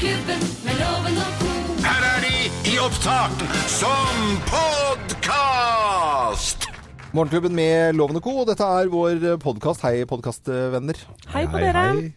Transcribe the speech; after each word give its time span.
Morgenklubben 0.00 0.40
med 0.64 0.78
loven 0.80 1.18
og 1.20 1.32
co. 1.40 1.48
Her 1.84 2.04
er 2.08 2.22
de 2.24 2.36
i 2.70 2.78
opptak 2.80 3.42
som 3.68 4.14
podkast! 4.48 6.64
Morgenklubben 7.12 7.52
med 7.54 7.92
Loven 7.92 8.16
og 8.16 8.24
Co. 8.24 8.44
Dette 8.48 8.64
er 8.64 8.88
vår 8.88 9.36
podkast. 9.44 9.84
Hei, 9.84 10.08
podkastvenner. 10.08 10.96
Hei 11.34 11.44
på 11.44 11.60
dere. 11.60 12.08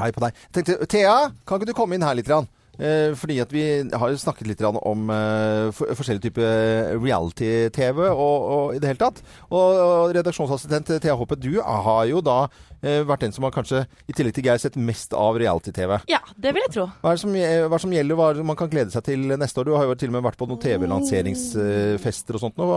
Hei 0.00 0.08
på 0.08 0.24
deg. 0.24 0.32
Jeg 0.40 0.52
tenkte, 0.56 0.80
Thea, 0.88 1.28
kan 1.44 1.60
ikke 1.60 1.68
du 1.68 1.76
komme 1.76 1.92
inn 1.98 2.06
her 2.06 2.16
litt? 2.16 2.24
Grann? 2.30 2.48
Eh, 2.78 3.10
fordi 3.18 3.40
at 3.42 3.50
vi 3.50 3.62
har 3.90 4.12
snakket 4.22 4.46
litt 4.46 4.60
om 4.62 5.08
eh, 5.10 5.66
for, 5.74 5.90
forskjellige 5.98 6.28
typer 6.28 6.92
reality-TV 7.02 8.04
og, 8.06 8.36
og 8.54 8.76
i 8.76 8.78
det 8.78 8.92
hele 8.92 9.02
tatt. 9.02 9.18
Og, 9.50 9.58
og 9.58 10.14
redaksjonsassistent 10.14 10.94
Thea 11.02 11.16
Hoppe, 11.18 11.34
du 11.34 11.58
har 11.58 12.04
jo 12.06 12.22
da 12.22 12.44
eh, 12.46 12.77
vært 12.82 13.24
den 13.26 13.32
som 13.34 13.44
har 13.46 13.52
kanskje, 13.54 13.84
i 14.08 14.14
tillegg 14.14 14.34
til 14.36 14.44
Geir, 14.46 14.58
sett 14.62 14.76
mest 14.78 15.12
av 15.18 15.38
reality-TV. 15.40 15.96
Ja, 16.10 16.20
det 16.38 16.52
vil 16.54 16.62
jeg 16.66 16.74
tro. 16.76 16.84
Hva 17.02 17.10
er, 17.12 17.18
det 17.18 17.22
som, 17.24 17.32
hva 17.34 17.66
er 17.66 17.74
det 17.74 17.80
som 17.82 17.94
gjelder, 17.96 18.18
hva 18.20 18.28
er 18.30 18.38
det 18.38 18.44
man 18.46 18.58
kan 18.60 18.70
glede 18.72 18.94
seg 18.94 19.04
til 19.08 19.24
neste 19.34 19.60
år? 19.62 19.68
Du 19.68 19.74
har 19.76 19.88
jo 19.88 19.96
til 19.98 20.12
og 20.12 20.16
med 20.18 20.26
vært 20.28 20.38
på 20.38 20.46
noen 20.50 20.60
TV-lanseringsfester 20.62 22.38
og 22.38 22.42
sånt 22.42 22.58
nå, 22.60 22.68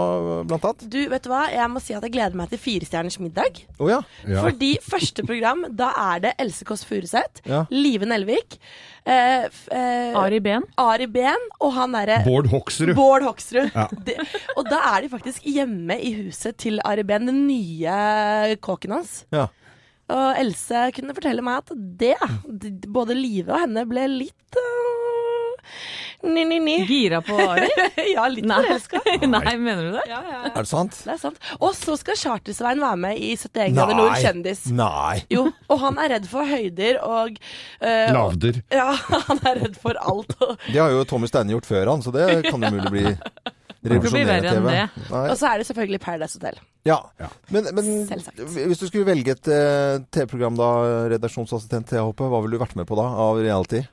blant 0.50 0.66
annet. 0.68 0.86
Du, 0.92 1.00
vet 1.12 1.26
du 1.26 1.30
hva? 1.32 1.44
Jeg 1.54 1.70
må 1.72 1.82
si 1.84 1.96
at 1.98 2.06
jeg 2.08 2.14
gleder 2.16 2.38
meg 2.40 2.50
til 2.52 2.62
Firestjerners 2.62 3.20
middag. 3.22 3.62
Oh, 3.80 3.90
ja. 3.92 4.02
Fordi 4.26 4.72
første 4.86 5.26
program, 5.28 5.66
da 5.78 5.92
er 6.14 6.24
det 6.28 6.34
Else 6.42 6.66
Kåss 6.68 6.86
Furuseth, 6.88 7.44
Ja. 7.48 7.64
Live 7.74 8.06
Nelvik, 8.08 8.58
eh, 9.06 9.48
eh, 9.72 10.18
Ari 10.18 10.40
Ben. 10.44 10.66
Ari 10.82 11.08
ben 11.12 11.48
og 11.60 11.74
han 11.76 11.94
derre 11.96 12.22
Bård 12.26 12.48
Hoksrud. 12.52 12.94
Bård 12.98 13.26
Hoksrud. 13.26 13.72
Ja. 13.76 13.88
De, 14.06 14.16
og 14.58 14.68
da 14.70 14.82
er 14.96 15.06
de 15.06 15.10
faktisk 15.14 15.46
hjemme 15.48 15.98
i 16.02 16.14
huset 16.22 16.58
til 16.62 16.80
Ari 16.86 17.04
Ben, 17.08 17.26
den 17.30 17.46
nye 17.48 18.56
kåken 18.62 18.98
hans. 19.00 19.24
ja. 19.34 19.48
Og 20.12 20.42
Else 20.42 20.86
kunne 20.96 21.16
fortelle 21.18 21.44
meg 21.46 21.64
at 21.64 21.74
det, 22.02 22.16
både 22.92 23.18
Live 23.18 23.52
og 23.54 23.64
henne, 23.64 23.86
ble 23.90 24.08
litt 24.12 24.60
uh, 24.60 25.02
Ni-ni-ni. 26.22 26.86
Gira 26.86 27.22
på 27.22 27.34
Ari? 27.34 27.70
ja, 28.14 28.28
litt 28.30 28.46
forelska. 28.46 29.02
Nei, 29.34 29.54
mener 29.58 29.88
du 29.88 29.92
det? 29.96 30.04
Ja, 30.10 30.20
ja, 30.22 30.42
Er 30.52 30.60
det 30.60 30.70
sant? 30.70 30.98
Det 31.06 31.16
er 31.16 31.22
sant. 31.22 31.40
Og 31.58 31.74
så 31.78 31.96
skal 31.98 32.20
Charter-Svein 32.20 32.82
være 32.84 33.00
med 33.06 33.18
i 33.18 33.32
71 33.34 33.74
grader 33.78 33.98
nord 33.98 34.18
kjendis. 34.22 34.66
Nei. 34.76 35.24
Jo, 35.34 35.48
og 35.72 35.82
han 35.82 35.98
er 36.02 36.16
redd 36.18 36.30
for 36.30 36.46
høyder 36.46 37.02
og 37.06 37.40
uh, 37.40 38.12
Lavder. 38.14 38.62
Ja, 38.74 38.92
han 39.32 39.42
er 39.50 39.64
redd 39.64 39.80
for 39.82 39.98
alt. 39.98 40.36
Og, 40.46 40.54
Det 40.68 40.78
har 40.78 40.94
jo 40.94 41.08
Tommy 41.10 41.32
Steine 41.32 41.56
gjort 41.56 41.70
før 41.70 41.96
han, 41.96 42.06
så 42.06 42.14
det 42.14 42.30
kan 42.50 42.62
umulig 42.62 42.94
bli 42.94 43.16
bli 43.82 44.26
verre 44.28 44.56
enn 44.56 44.68
det. 44.68 44.84
Og 45.10 45.34
så 45.40 45.52
er 45.52 45.62
det 45.62 45.68
selvfølgelig 45.70 46.02
Paradise 46.04 46.38
Hotel. 46.40 46.60
Ja. 46.88 47.00
Men, 47.54 47.70
men 47.76 47.90
hvis 48.10 48.82
du 48.82 48.88
skulle 48.88 49.08
velge 49.08 49.36
et 49.36 49.50
uh, 49.50 50.02
TV-program 50.14 50.58
da, 50.60 50.70
redaksjonsassistent 51.14 51.90
Thea 51.92 52.06
Hoppe, 52.06 52.30
hva 52.30 52.42
ville 52.44 52.58
du 52.58 52.62
vært 52.62 52.78
med 52.80 52.90
på 52.90 52.98
da, 53.00 53.08
av 53.26 53.42
reality? 53.42 53.84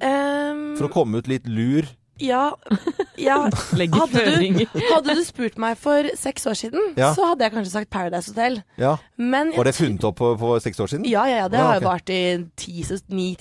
Um, 0.00 0.74
For 0.78 0.88
å 0.88 0.92
komme 0.92 1.20
ut 1.20 1.30
litt 1.30 1.48
lur? 1.48 1.88
ja, 2.22 2.54
ja. 3.18 3.36
Hadde 3.44 4.24
du, 4.40 4.80
hadde 4.90 5.14
du 5.18 5.22
spurt 5.24 5.58
meg 5.62 5.76
for 5.80 6.08
seks 6.18 6.46
år 6.50 6.56
siden, 6.58 6.94
Ja. 6.98 7.12
så 7.14 7.28
hadde 7.30 7.44
jeg 7.46 7.52
kanskje 7.54 7.72
sagt 7.72 7.90
Paradise 7.90 8.32
Hotel. 8.32 8.62
Ja. 8.80 8.96
Men 9.18 9.52
Var 9.56 9.64
det 9.64 9.74
funnet 9.76 10.04
opp 10.04 10.16
på, 10.18 10.32
for 10.38 10.58
seks 10.64 10.80
år 10.80 10.90
siden? 10.94 11.04
Ja, 11.10 11.24
ja, 11.30 11.36
ja. 11.44 11.48
Det 11.48 11.58
Ja, 11.58 11.66
har 11.66 11.80
jo 11.80 11.88
vart 11.88 12.10
i 12.10 12.20
ni-ti 12.38 12.82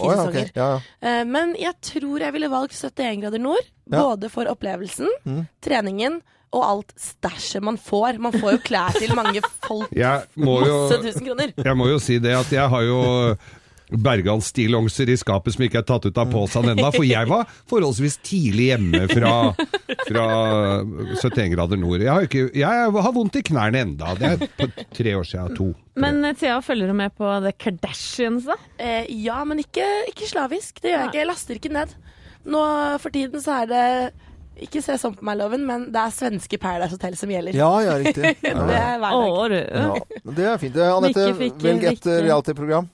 oh, 0.04 0.12
sesonger. 0.14 0.52
ja, 0.56 0.68
ja. 0.76 0.80
Eh, 1.02 1.24
Men 1.26 1.56
jeg 1.60 1.74
tror 1.82 2.20
jeg 2.20 2.34
ville 2.34 2.50
valgt 2.50 2.74
71 2.78 3.22
grader 3.22 3.40
nord. 3.40 3.66
Ja. 3.92 4.00
Både 4.04 4.30
for 4.30 4.46
opplevelsen, 4.48 5.10
Mm. 5.26 5.48
treningen 5.62 6.22
og 6.54 6.64
alt 6.64 6.94
stæsjet 7.00 7.64
man 7.66 7.78
får. 7.82 8.20
Man 8.22 8.32
får 8.32 8.52
jo 8.52 8.58
klær 8.64 8.94
til 9.00 9.16
mange 9.16 9.42
folk. 9.66 9.90
Jeg 9.92 10.22
må 10.38 10.60
jo, 10.66 10.84
Masse 10.88 11.02
tusen 11.02 11.26
kroner. 11.26 11.54
jeg 11.58 11.76
må 11.78 11.88
jo 11.90 11.98
si 12.00 12.20
det 12.20 12.36
at 12.38 12.52
jeg 12.52 12.70
har 12.70 12.82
jo 12.86 13.00
Bergans 13.94 14.50
stillongser 14.54 15.10
i 15.14 15.18
skapet 15.20 15.56
som 15.56 15.64
ikke 15.66 15.82
er 15.82 15.86
tatt 15.88 16.08
ut 16.08 16.18
av 16.18 16.32
posen 16.34 16.70
ennå, 16.72 16.90
for 16.96 17.06
jeg 17.08 17.30
var 17.30 17.46
forholdsvis 17.70 18.18
tidlig 18.26 18.70
hjemme 18.72 19.04
fra, 19.12 19.34
fra 20.08 20.26
71 20.84 21.54
grader 21.54 21.80
nord. 21.82 22.02
Jeg 22.02 22.12
har, 22.12 22.28
ikke, 22.28 22.48
jeg 22.58 22.92
har 22.98 23.14
vondt 23.16 23.38
i 23.40 23.46
knærne 23.46 23.84
enda. 23.86 24.16
Det 24.20 24.32
er 24.34 24.44
på 24.58 24.70
tre 24.98 25.16
år 25.20 25.30
siden. 25.30 25.56
To. 25.60 25.70
Men 26.00 26.24
eh, 26.26 26.36
Thea, 26.40 26.58
følger 26.66 26.90
du 26.90 26.98
med 26.98 27.14
på 27.18 27.30
The 27.46 27.54
Kardashians, 27.54 28.50
da? 28.50 28.58
Eh, 28.82 29.08
ja, 29.24 29.40
men 29.48 29.62
ikke, 29.64 29.86
ikke 30.12 30.30
slavisk. 30.30 30.82
Det 30.82 30.92
gjør 30.94 31.00
jeg 31.06 31.12
ikke. 31.14 31.22
Jeg 31.22 31.30
laster 31.30 31.60
ikke 31.62 31.74
ned. 31.78 31.98
Nå 32.44 32.62
for 33.00 33.14
tiden 33.14 33.44
så 33.44 33.62
er 33.62 33.70
det 33.72 33.84
ikke 34.64 34.84
se 34.86 34.96
sånn 35.02 35.16
på 35.18 35.26
meg, 35.26 35.40
Loven, 35.40 35.64
men 35.66 35.88
det 35.94 35.98
er 36.02 36.12
svenske 36.14 36.60
Paradise 36.62 36.94
Hotel 36.94 37.16
som 37.18 37.32
gjelder. 37.32 37.56
ja, 37.58 37.70
ja, 37.82 37.96
riktig. 38.02 38.36
Det 38.42 38.52
Ja, 38.54 38.66
det 38.70 38.82
er 38.82 39.00
hver 39.02 39.56
dag. 39.56 39.72
Ja, 39.74 40.34
det 40.38 40.46
er 40.52 40.60
fint. 40.62 40.78
Eh, 40.78 40.92
Anette, 40.98 41.24
velg 41.40 41.64
et 41.64 41.88
riktig. 41.88 42.20
reality-program. 42.28 42.90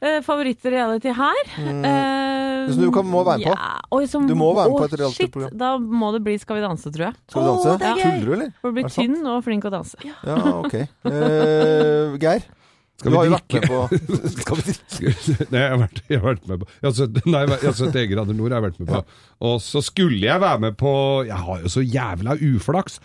Eh, 0.00 0.20
Favoritt-reality 0.22 1.10
her? 1.16 1.40
Uh, 1.58 2.72
Som 2.72 2.82
du 2.84 2.90
kan- 2.94 3.06
må 3.06 3.24
være 3.26 3.38
med 3.38 3.46
på. 3.48 3.54
Ja. 3.56 3.80
Oi, 3.96 4.04
som, 4.06 4.26
Du 4.28 4.34
må 4.38 4.52
være 4.54 4.68
med 4.70 4.76
på 4.78 4.84
Å, 4.84 4.88
et 4.92 4.98
reality-program. 5.00 5.56
Da 5.58 5.70
må 5.78 6.12
det 6.14 6.22
bli 6.26 6.36
Skal 6.38 6.56
vi 6.60 6.62
danse, 6.62 6.92
tror 6.94 7.06
jeg. 7.08 7.14
Skal 7.28 7.42
vi 7.42 7.48
danse? 7.48 7.72
Oh, 7.72 7.78
det 7.78 7.88
er 7.88 7.96
gøy. 7.96 8.04
Tuller 8.20 8.26
du, 8.26 8.32
eller? 8.38 8.52
For 8.60 8.70
å 8.70 8.74
bli 8.76 8.82
sant? 8.86 8.94
tynn 8.94 9.26
og 9.26 9.42
flink 9.44 9.64
å 9.64 9.70
danse. 9.74 9.96
Ja, 10.04 10.36
ok. 10.60 10.74
Uh, 11.08 12.16
Geir? 12.22 12.42
Skal 12.98 13.12
vi 13.14 13.28
drikke? 13.30 13.60
med 13.60 13.68
på 13.70 14.28
Skal 14.42 14.56
vi 14.58 14.72
drikke? 14.74 15.50
Nei, 15.54 15.60
jeg 15.62 15.70
har 15.70 15.78
vært, 15.84 16.00
jeg 16.10 16.18
har 16.18 16.24
vært 16.34 16.48
med 16.50 16.58
på 16.64 16.66
Jeg 16.66 16.86
har 16.88 16.94
sett- 16.98 17.26
Nei, 17.32 17.42
jeg 17.46 17.50
har 17.62 17.76
71 17.78 18.08
grader 18.10 18.34
nord 18.34 18.54
har 18.56 18.64
vært 18.64 18.80
med 18.82 18.88
på. 18.90 19.02
Og 19.50 19.60
så 19.62 19.82
skulle 19.86 20.18
jeg 20.18 20.42
være 20.42 20.58
med 20.66 20.76
på 20.80 20.92
Jeg 21.28 21.38
har 21.46 21.60
jo 21.62 21.70
så 21.70 21.84
jævla 21.86 22.34
uflaks. 22.42 22.98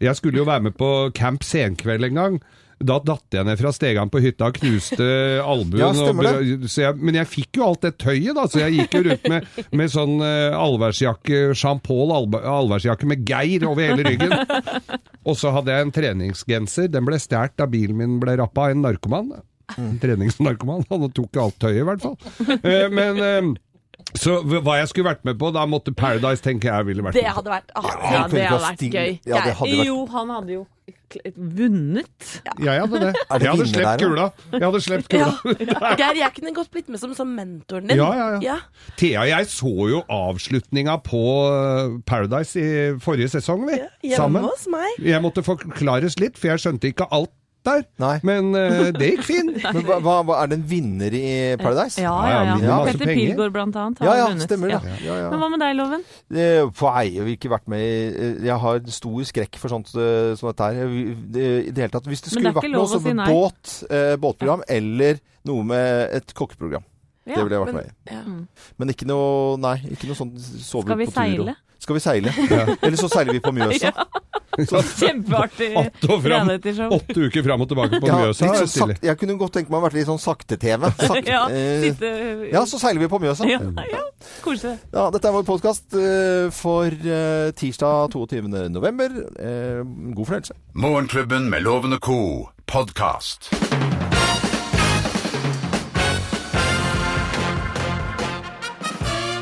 Jeg 0.00 0.14
skulle 0.16 0.38
jo 0.38 0.46
være 0.46 0.62
med 0.68 0.76
på 0.78 0.90
Camp 1.18 1.42
Senkveld 1.42 2.06
en 2.10 2.14
gang. 2.20 2.38
Da 2.80 2.94
datt 3.04 3.34
jeg 3.36 3.44
ned 3.44 3.58
fra 3.60 3.70
stegene 3.76 4.08
på 4.08 4.22
hytta 4.24 4.46
og 4.48 4.54
knuste 4.56 5.04
albuen. 5.44 5.82
Ja, 5.82 5.90
og- 5.92 6.64
jeg, 6.64 6.94
men 6.96 7.18
jeg 7.18 7.28
fikk 7.28 7.58
jo 7.60 7.66
alt 7.66 7.82
det 7.84 7.90
tøyet, 8.00 8.32
da, 8.38 8.46
så 8.48 8.62
jeg 8.62 8.78
gikk 8.78 8.94
jo 8.96 9.02
rundt 9.10 9.26
med, 9.28 9.50
med 9.76 9.92
sånn 9.92 10.14
uh, 10.24 10.56
allværsjakke, 10.56 11.42
Jean 11.52 11.82
Paul 11.84 12.14
allvæ- 12.16 12.40
allværsjakke 12.48 13.10
med 13.10 13.26
Geir 13.28 13.66
over 13.68 13.84
hele 13.84 14.06
ryggen. 14.08 14.32
Og 15.28 15.36
så 15.36 15.52
hadde 15.52 15.74
jeg 15.76 15.86
en 15.90 15.92
treningsgenser. 15.92 16.88
Den 16.88 17.04
ble 17.04 17.20
stjålet 17.20 17.58
da 17.60 17.68
bilen 17.68 18.00
min 18.00 18.16
ble 18.22 18.38
rappa 18.40 18.70
av 18.70 18.72
en 18.78 18.80
narkoman. 18.88 19.28
En 19.76 19.98
treningsnarkoman. 20.02 20.86
Han 20.88 21.04
tok 21.12 21.36
alt 21.44 21.60
tøyet, 21.60 21.82
i 21.84 21.86
hvert 21.86 22.00
fall. 22.00 22.16
Uh, 22.64 22.88
men 22.96 23.20
eh, 23.20 23.50
så 24.18 24.40
hva 24.42 24.80
jeg 24.80 24.90
skulle 24.90 25.10
vært 25.12 25.24
med 25.28 25.38
på, 25.40 25.52
da 25.54 25.62
måtte 25.70 25.94
Paradise 25.96 26.42
tenker 26.44 26.72
jeg 26.72 26.88
ville 26.88 27.04
vært 27.06 27.18
Det 27.18 27.24
med 27.26 27.36
hadde 27.36 27.52
vært 27.52 27.72
ah, 27.78 27.86
Ja, 27.86 28.10
ja, 28.10 28.26
det 28.32 28.44
hadde 28.48 28.64
vært 28.64 28.84
gøy. 28.86 29.12
Ja, 29.24 29.42
det 29.46 29.56
hadde 29.60 29.78
vært 29.78 29.86
Jo, 29.90 29.98
han 30.10 30.32
hadde 30.34 30.56
jo 30.58 30.66
vunnet. 31.34 32.26
Ja, 32.46 32.52
ja 32.58 32.74
Jeg 32.76 32.82
hadde 32.86 33.00
det. 33.02 33.12
Det 33.14 33.42
Jeg 33.42 33.50
hadde 33.50 33.66
slept 33.70 33.86
der, 33.86 34.02
kula. 34.02 34.26
Jeg 34.52 34.62
hadde 34.62 34.80
slept 34.84 35.14
Ja. 35.14 35.30
kula. 35.42 35.92
Geir, 36.00 36.18
jeg 36.20 36.34
kunne 36.36 36.54
godt 36.54 36.70
blitt 36.70 36.88
med 36.88 37.02
som, 37.02 37.14
som 37.14 37.30
mentoren 37.34 37.90
din. 37.90 37.98
Ja, 37.98 38.10
ja, 38.14 38.28
ja. 38.44 38.58
Thea 39.00 39.26
jeg 39.30 39.50
så 39.50 39.72
jo 39.90 40.02
avslutninga 40.10 40.98
på 41.06 41.22
eh, 41.50 41.98
Paradise 42.06 42.60
i 42.62 42.70
forrige 43.02 43.30
sesong, 43.34 43.66
vi. 43.68 43.80
Hjemme 44.06 44.22
Sammen. 44.22 44.46
hos 44.46 44.66
meg. 44.70 45.02
Jeg 45.02 45.22
måtte 45.24 45.44
forklares 45.46 46.18
litt, 46.22 46.38
for 46.38 46.52
jeg 46.52 46.62
skjønte 46.66 46.92
ikke 46.92 47.10
alt 47.10 47.34
der. 47.66 47.82
Nei. 48.00 48.12
Men 48.26 48.48
uh, 48.56 48.90
det 48.96 49.08
gikk 49.12 49.24
fint. 49.26 49.50
Men 49.74 49.84
hva, 49.86 49.98
hva, 50.24 50.36
er 50.42 50.50
det 50.52 50.58
en 50.58 50.64
vinner 50.70 51.14
i 51.16 51.24
Paradise? 51.60 52.00
Ja, 52.00 52.12
Ja, 52.24 52.30
ja, 52.30 52.42
ja, 52.44 52.56
ja. 52.64 52.76
masse 52.80 52.92
Petter 52.94 53.10
penger. 53.10 53.32
Pilgaard, 53.34 53.52
blant 53.56 53.76
annet, 53.82 53.98
har 54.00 54.06
Ja, 54.10 54.14
ja, 54.20 54.28
vunnet. 54.30 54.46
stemmer. 54.48 54.72
Ja. 54.74 54.80
Ja, 55.04 55.16
ja. 55.24 55.30
Men 55.34 55.42
hva 55.42 55.48
med 55.52 55.60
deg, 55.64 55.74
Loven? 55.80 56.04
For 56.78 56.94
Nei, 57.00 57.04
jeg 57.14 57.22
har 57.24 57.32
ikke 57.34 57.52
vært 57.52 57.68
med 57.72 57.84
i 57.84 57.94
eh, 58.10 58.44
Jeg 58.48 58.58
har 58.64 58.80
stor 58.96 59.24
skrekk 59.30 59.58
for 59.62 59.72
sånt 59.72 59.92
eh, 59.96 60.32
som 60.40 60.50
dette 60.50 60.68
her. 60.70 60.94
I 60.94 61.70
det 61.70 61.84
hele 61.84 61.92
tatt. 61.94 62.08
Hvis 62.10 62.24
det 62.26 62.32
skulle 62.34 62.50
det 62.52 62.58
vært 62.60 62.72
noe 62.74 62.88
som 62.90 63.04
si 63.04 63.14
båt, 63.18 63.74
eh, 63.90 64.14
båtprogram 64.20 64.64
eller 64.68 65.20
noe 65.48 65.64
med 65.64 66.16
et 66.20 66.34
kokkeprogram. 66.36 66.84
Ja, 67.28 67.36
det 67.36 67.44
ville 67.46 67.58
jeg 67.58 67.66
vært 67.66 67.74
men- 67.74 67.84
med 67.84 67.90
i. 67.90 68.14
Ja. 68.16 68.70
Men 68.80 68.90
ikke 68.94 69.06
noe 69.06 69.58
Nei, 69.60 69.76
ikke 69.92 70.08
noe 70.08 70.16
sånn 70.18 70.32
sove 70.40 70.88
Skal 70.88 70.98
vi 70.98 71.06
på 71.06 71.12
tur 71.12 71.20
og- 71.20 71.28
seile? 71.46 71.56
Skal 71.80 71.96
vi 71.96 72.02
seile? 72.04 72.32
Eller 72.82 72.98
så 73.00 73.08
seiler 73.08 73.32
vi 73.36 73.40
på 73.44 73.52
Mjøsa. 73.56 73.92
Ja. 74.60 74.80
Kjempeartig. 74.82 75.68
Åtte 75.78 77.20
uker 77.22 77.44
fram 77.46 77.62
og 77.64 77.68
tilbake 77.70 78.00
på 78.02 78.08
Ja, 78.10 78.16
Mjøsa. 78.18 78.48
er 78.50 78.66
sånn 78.68 78.92
jeg 79.00 79.16
kunne 79.20 79.36
godt 79.40 79.54
tenke 79.56 79.72
meg 79.72 79.78
å 79.78 79.84
vært 79.86 79.96
litt 79.96 80.08
sånn 80.10 80.20
sakte-TV. 80.20 80.90
Sakte. 80.98 81.22
Ja, 81.30 81.44
eh, 81.48 81.86
ja, 82.50 82.64
så 82.68 82.80
seiler 82.82 83.00
vi 83.00 83.08
på 83.08 83.22
Mjøsa. 83.22 83.46
ja, 83.48 83.60
ja. 83.88 84.02
Koselig. 84.44 84.74
Ja, 84.92 85.06
dette 85.14 85.30
er 85.30 85.36
vår 85.38 85.46
podkast 85.48 85.96
for 86.58 86.90
eh, 86.90 87.54
tirsdag 87.56 88.12
22. 88.12 88.42
november. 88.74 89.16
Eh, 89.38 89.80
god 90.18 90.26
fornøyelse. 90.26 90.58
Morgenklubben 90.74 91.48
med 91.48 91.64
Lovende 91.64 92.02
co. 92.02 92.20
podkast. 92.66 93.52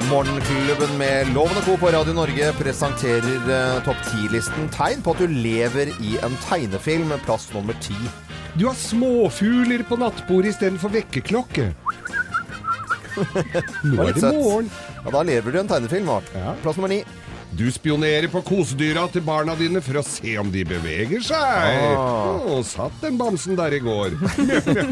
Morgenklubben 0.08 0.94
med 0.96 1.28
Loven 1.36 1.58
og 1.60 1.66
Co. 1.66 1.74
på 1.76 1.90
Radio 1.92 2.14
Norge 2.16 2.46
presenterer 2.56 3.50
eh, 3.52 3.80
topp 3.84 3.98
10-listen 4.08 4.70
tegn 4.72 5.02
på 5.04 5.12
at 5.12 5.20
du 5.20 5.28
lever 5.28 5.90
i 6.00 6.14
en 6.24 6.36
tegnefilm, 6.46 7.12
plass 7.26 7.44
nummer 7.52 7.76
ti. 7.84 7.96
Du 8.56 8.64
har 8.70 8.78
småfugler 8.78 9.84
på 9.84 9.98
nattbordet 10.00 10.54
istedenfor 10.54 10.94
vekkerklokke. 10.96 11.66
Nå 13.90 14.06
er 14.06 14.16
det 14.16 14.32
morgen. 14.32 14.72
Ja, 15.02 15.12
da 15.12 15.24
lever 15.28 15.52
du 15.52 15.60
i 15.60 15.62
en 15.66 15.72
tegnefilm. 15.74 16.08
Ja. 16.32 16.56
Plass 16.64 16.80
nummer 16.80 16.94
ni. 16.94 17.02
Du 17.56 17.64
spionerer 17.72 18.28
på 18.28 18.42
kosedyra 18.44 19.06
til 19.12 19.22
barna 19.24 19.54
dine 19.56 19.80
for 19.84 19.98
å 20.00 20.04
se 20.04 20.34
om 20.40 20.50
de 20.52 20.64
beveger 20.68 21.22
seg. 21.24 21.94
Å, 21.96 22.58
satt 22.66 22.98
den 23.00 23.16
bamsen 23.20 23.56
der 23.58 23.72
i 23.72 23.80
går. 23.82 24.18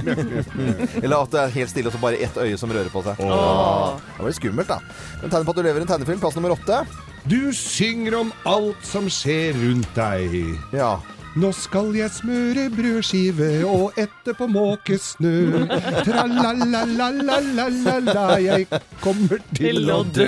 Eller 1.02 1.18
at 1.18 1.34
det 1.34 1.42
er 1.42 1.54
helt 1.58 1.72
stille 1.72 1.92
og 1.92 1.96
så 1.96 2.00
bare 2.02 2.20
ett 2.24 2.38
øye 2.40 2.56
som 2.60 2.72
rører 2.72 2.88
på 2.92 3.04
seg. 3.04 3.20
Det 3.20 3.28
var 3.28 4.30
litt 4.30 4.40
skummelt, 4.40 4.72
da. 4.72 4.80
Men 5.20 5.34
tegn 5.34 5.44
på 5.46 5.52
at 5.52 5.60
du 5.60 5.66
lever 5.66 5.84
i 5.84 5.86
en 5.86 5.92
tegnefilm, 5.92 6.22
plass 6.24 6.38
nummer 6.40 6.56
åtte. 6.56 6.80
Du 7.28 7.52
synger 7.58 8.20
om 8.22 8.32
alt 8.48 8.88
som 8.88 9.10
skjer 9.10 9.52
rundt 9.60 9.92
deg. 9.98 10.40
Ja. 10.74 10.94
Nå 11.36 11.50
skal 11.52 11.90
jeg 11.92 12.08
smøre 12.16 12.70
brødskive 12.72 13.60
og 13.68 13.92
etterpå 14.00 14.46
måke 14.48 14.96
snø. 14.96 15.68
Tra-la-la-la-la-la-la, 16.06 18.40
jeg 18.40 18.64
kommer 19.02 19.36
til 19.52 19.90
å 19.92 19.98
dø. 20.16 20.24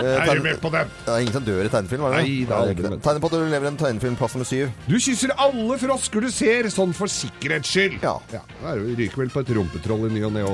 Er 0.00 0.32
du 0.32 0.40
med 0.46 0.56
på 0.62 0.70
den? 0.72 0.88
Det 1.04 1.12
er 1.12 1.20
ingen 1.20 1.36
som 1.36 1.44
dør 1.44 1.60
i 1.66 1.68
tegnefilm, 1.68 2.04
er 2.08 2.16
det? 2.16 2.24
Nei, 2.24 2.48
det 2.48 2.56
er 2.56 2.72
ikke 2.72 2.80
det. 2.86 2.96
Tegner 3.04 3.20
på 3.20 3.28
at 3.28 3.36
du 3.36 3.44
lever 3.52 3.68
en 3.74 3.76
tegnefilm, 3.84 4.16
plass 4.16 4.32
nummer 4.38 4.48
syv. 4.48 4.72
Du 4.88 4.96
kysser 4.96 5.36
alle 5.36 5.76
frosker 5.84 6.24
du 6.24 6.32
ser, 6.32 6.64
sånn 6.72 6.96
for 6.96 7.04
sikkerhets 7.12 7.68
skyld. 7.68 8.00
Ja. 8.00 8.16
ja 8.32 8.40
da 8.62 8.72
er 8.72 8.80
ryker 8.96 9.20
vel 9.26 9.36
på 9.36 9.44
et 9.44 9.52
rumpetroll 9.60 10.08
i 10.08 10.16
ny 10.16 10.24
og 10.24 10.32
ne. 10.32 10.48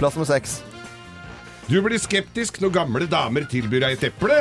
Plass 0.00 0.16
nummer 0.16 0.32
seks. 0.32 0.64
Du 1.68 1.76
blir 1.84 1.98
skeptisk 2.02 2.56
når 2.60 2.70
gamle 2.74 3.06
damer 3.08 3.44
tilbyr 3.48 3.80
deg 3.84 3.92
et 3.94 4.02
eple. 4.08 4.34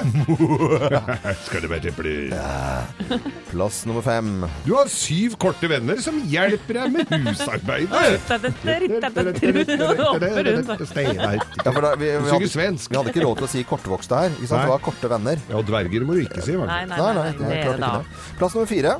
Skal 1.45 1.61
det 1.63 1.69
være 1.69 1.91
eple? 1.91 2.13
Plass 3.51 3.83
nummer 3.87 4.01
fem. 4.05 4.29
Du 4.65 4.71
har 4.75 4.87
syv 4.91 5.35
korte 5.41 5.67
venner 5.71 5.97
som 6.03 6.17
hjelper 6.31 6.73
deg 6.81 6.87
med 6.95 7.05
husarbeidet. 7.27 7.91
Hopper 8.41 8.81
rundt. 10.49 10.69
Ja, 11.61 11.69
for 11.69 11.81
da, 11.85 11.89
vi, 11.99 12.07
vi, 12.09 12.15
Synger 12.17 12.33
hadde, 12.33 12.49
svensk. 12.55 12.85
vi 12.91 12.95
hadde 12.99 13.11
ikke 13.13 13.25
råd 13.27 13.35
til 13.43 13.47
å 13.47 13.51
si 13.53 13.61
kortvokste 13.69 14.13
her. 14.25 14.31
Ikke 14.39 14.49
sant? 14.51 14.63
Det 14.65 14.71
var 14.73 14.81
korte 14.89 15.07
venner. 15.13 15.37
Ja, 15.51 15.55
og 15.61 15.65
dverger 15.69 16.01
må 16.07 16.11
du 16.17 16.21
ikke 16.25 16.41
si. 16.45 16.53
Nei, 16.57 16.65
Nei. 16.65 16.81
nei, 16.89 16.97
Nei, 16.97 16.97
nei, 16.97 17.05
nei, 17.13 17.21
nei, 17.21 17.29
det 17.37 17.43
det 17.51 17.61
klart 17.67 17.81
da. 17.85 17.91
ikke 17.91 18.01
det. 18.01 18.07
Plass 18.41 18.53
nummer 18.57 18.69
fire. 18.71 18.93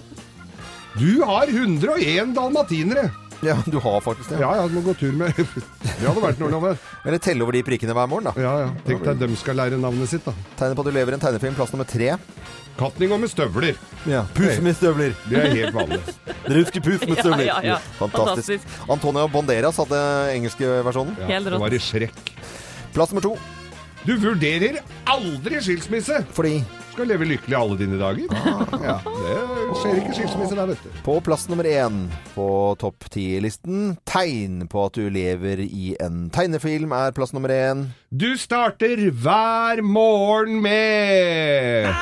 Du 0.99 1.11
har 1.25 1.45
101 1.51 2.35
dalmatinere. 2.37 3.05
Ja, 3.41 3.55
du 3.65 3.79
har 3.81 4.01
faktisk 4.05 4.29
det. 4.29 4.39
Ja, 4.43 4.51
ja, 4.59 4.67
du 4.69 4.75
må 4.77 4.83
gå 4.85 4.93
tur 4.99 5.13
med 5.17 5.33
Det 5.37 6.05
hadde 6.05 6.21
vært 6.21 6.41
noe, 6.41 6.51
Love. 6.53 6.75
Eller 7.05 7.21
telle 7.23 7.41
over 7.45 7.57
de 7.57 7.63
prikkene 7.65 7.95
hver 7.97 8.09
morgen, 8.11 8.29
da. 8.29 8.33
Ja, 8.37 8.51
ja. 8.65 8.71
Tenk 8.85 9.01
deg 9.07 9.21
dem 9.23 9.33
skal 9.39 9.57
lære 9.57 9.79
navnet 9.81 10.11
sitt, 10.11 10.25
da. 10.27 10.33
Tegnet 10.59 10.77
på 10.77 10.85
at 10.85 10.91
du 10.91 10.97
lever 10.97 11.15
i 11.15 11.17
en 11.17 11.23
tegnefilm, 11.23 11.57
plass 11.57 11.73
nummer 11.73 11.89
tre. 11.89 12.11
Katten 12.79 13.09
går 13.11 13.19
med 13.21 13.29
støvler. 13.29 13.79
Ja. 14.09 14.23
Puff 14.37 14.61
med 14.63 14.77
støvler. 14.77 15.15
Det 15.29 15.39
er 15.41 15.55
helt 15.57 15.75
vanlig. 15.75 15.99
Dere 16.47 16.61
husker 16.61 16.83
Puff 16.85 17.03
med 17.07 17.19
støvler? 17.19 17.45
Ja, 17.45 17.57
ja, 17.61 17.75
ja. 17.75 17.79
Fantastisk. 17.99 18.61
Fantastisk. 18.61 18.91
Antonio 18.95 19.25
Banderas 19.33 19.81
hadde 19.83 20.03
engelske 20.35 20.69
versjonen. 20.87 21.17
Ja, 21.21 21.31
Helt 21.35 21.51
det 21.51 21.59
var 21.61 21.75
i 21.77 21.81
Shrek. 21.81 22.31
Plass 22.95 23.11
nummer 23.13 23.25
to. 23.25 23.35
Du 24.05 24.15
vurderer 24.17 24.79
aldri 25.09 25.59
skilsmisse. 25.61 26.23
Fordi 26.33 26.61
Skal 26.91 27.07
leve 27.07 27.25
lykkelig 27.29 27.55
alle 27.55 27.77
dine 27.79 27.97
dager. 27.99 28.27
Ja, 28.83 28.97
det 29.05 29.35
skjer 29.79 29.99
ikke 30.01 30.15
skilsmisse 30.17 30.57
der, 30.57 30.67
vet 30.73 30.81
du. 30.83 30.89
på 31.05 31.15
plass 31.23 31.45
nummer 31.49 31.63
én 31.69 32.01
på 32.35 32.47
topp 32.81 33.05
ti-listen 33.13 33.93
Tegn 34.09 34.65
på 34.71 34.83
at 34.89 34.97
du 34.99 35.07
lever 35.13 35.63
i 35.63 35.93
en 36.03 36.25
tegnefilm 36.35 36.91
er 36.97 37.15
plass 37.15 37.31
nummer 37.35 37.53
én. 37.55 37.85
Du 38.11 38.33
starter 38.37 39.07
hver 39.23 39.81
morgen 39.85 40.59
med 40.65 41.87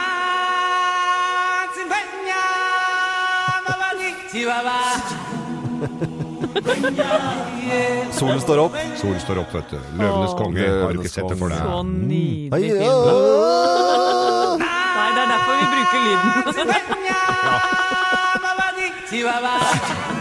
Solen 8.11 8.41
står 8.41 8.57
opp. 8.57 8.75
Solen 8.97 9.19
står 9.23 9.39
opp, 9.43 9.53
vet 9.55 9.71
du. 9.73 9.77
Løvenes 9.99 10.33
konge. 10.37 10.65
Har 10.67 10.93
du 10.93 10.99
ikke 11.03 11.13
sett 11.13 11.29
det 11.31 11.37
for 11.39 11.53
deg? 11.53 11.59
Så 11.61 11.83
nydelig 11.87 12.71
derfor 15.91 16.03
vi 16.03 16.69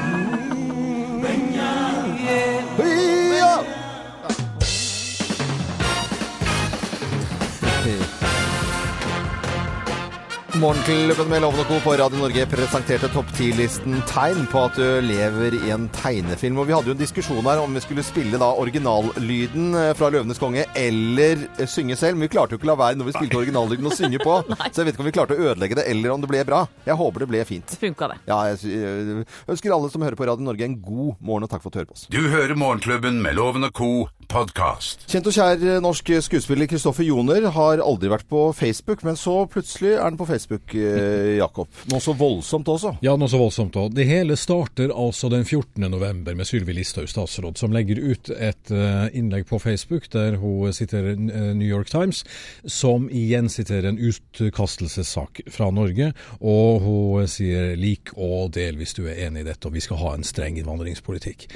Morgenklubben 10.59 11.29
med 11.31 11.43
Loven 11.45 11.61
og 11.63 11.69
Co. 11.69 11.77
på 11.85 11.93
Radio 12.01 12.19
Norge 12.19 12.43
presenterte 12.51 13.07
topp 13.13 13.29
10-listen 13.37 14.01
tegn 14.11 14.47
på 14.51 14.65
at 14.67 14.75
du 14.75 15.05
lever 15.07 15.55
i 15.55 15.71
en 15.71 15.85
tegnefilm. 15.95 16.59
Og 16.59 16.67
vi 16.67 16.75
hadde 16.75 16.91
jo 16.91 16.95
en 16.97 16.99
diskusjon 16.99 17.47
her 17.47 17.61
om 17.63 17.77
vi 17.77 17.83
skulle 17.85 18.03
spille 18.03 18.41
da 18.43 18.49
originallyden 18.59 19.69
eh, 19.79 19.93
fra 19.95 20.09
Løvenes 20.11 20.41
konge 20.43 20.65
eller 20.75 21.45
eh, 21.61 21.69
synge 21.71 21.95
selv. 22.01 22.19
Men 22.19 22.27
vi 22.27 22.33
klarte 22.35 22.57
jo 22.57 22.59
ikke 22.59 22.67
å 22.67 22.73
la 22.73 22.79
være 22.81 22.99
når 22.99 23.11
vi 23.11 23.15
spilte 23.15 23.39
originallyden 23.39 23.87
å 23.87 23.95
synge 23.95 24.19
på. 24.25 24.35
Så 24.73 24.83
jeg 24.83 24.89
vet 24.89 24.97
ikke 24.97 25.05
om 25.05 25.11
vi 25.11 25.15
klarte 25.21 25.39
å 25.39 25.47
ødelegge 25.53 25.79
det 25.79 25.87
eller 25.93 26.17
om 26.17 26.27
det 26.27 26.33
ble 26.33 26.43
bra. 26.49 26.65
Jeg 26.89 26.99
håper 27.05 27.23
det 27.23 27.31
ble 27.37 27.45
fint. 27.47 27.79
Funka 27.79 28.11
det. 28.11 28.19
Ja, 28.27 28.41
jeg 28.51 29.25
ønsker 29.47 29.77
alle 29.79 29.93
som 29.95 30.07
hører 30.09 30.19
på 30.19 30.27
Radio 30.27 30.49
Norge 30.49 30.67
en 30.67 30.79
god 30.83 31.23
morgen 31.23 31.47
og 31.47 31.55
takk 31.55 31.63
for 31.63 31.71
at 31.71 31.79
du 31.79 31.83
hører 31.85 31.93
på 31.93 32.01
oss. 32.01 32.09
Du 32.11 32.23
hører 32.35 32.59
Morgenklubben 32.59 33.23
med 33.23 33.39
Loven 33.39 33.71
og 33.71 33.77
Co. 33.79 33.93
podkast. 34.29 35.07
Kjent 35.09 35.29
og 35.31 35.35
kjær 35.35 35.63
eh, 35.65 35.79
norsk 35.83 36.11
skuespiller 36.25 36.69
Kristoffer 36.69 37.07
Joner 37.07 37.47
har 37.55 37.81
aldri 37.81 38.11
vært 38.13 38.29
på 38.29 38.43
Facebook, 38.57 39.01
men 39.07 39.17
så 39.17 39.35
plutselig 39.51 39.95
er 39.95 40.05
han 40.05 40.19
på 40.21 40.27
Facebook, 40.29 40.75
eh, 40.77 41.39
Jakob. 41.39 41.71
Noe 41.89 42.03
så 42.05 42.13
voldsomt 42.19 42.69
også. 42.69 42.95
Ja, 43.05 43.17
noe 43.17 43.31
så 43.33 43.41
voldsomt. 43.41 43.77
òg. 43.81 43.95
det 43.97 44.05
hele 44.09 44.37
starter 44.37 44.93
altså 44.93 45.31
den 45.33 45.47
14. 45.47 45.89
november 45.89 46.37
med 46.37 46.49
Sylvi 46.49 46.77
Listhaug, 46.77 47.09
statsråd, 47.09 47.57
som 47.61 47.73
legger 47.73 48.01
ut 48.03 48.31
et 48.37 48.73
eh, 48.75 49.09
innlegg 49.17 49.49
på 49.49 49.61
Facebook 49.63 50.11
der 50.13 50.37
hun 50.43 50.73
sitter 50.77 51.15
New 51.17 51.67
York 51.67 51.89
Times, 51.89 52.25
som 52.65 53.09
igjen 53.09 53.49
sitter 53.49 53.89
en 53.89 53.99
utkastelsessak 53.99 55.43
fra 55.53 55.71
Norge. 55.73 56.13
Og 56.41 56.85
hun 56.85 57.31
sier 57.31 57.75
lik 57.81 58.13
og 58.17 58.53
del 58.57 58.77
hvis 58.77 58.95
du 58.99 59.07
er 59.07 59.25
enig 59.27 59.47
i 59.47 59.49
dette, 59.49 59.69
og 59.69 59.77
vi 59.77 59.85
skal 59.85 60.03
ha 60.03 60.15
en 60.17 60.27
streng 60.27 60.61
innvandringspolitikk. 60.61 61.49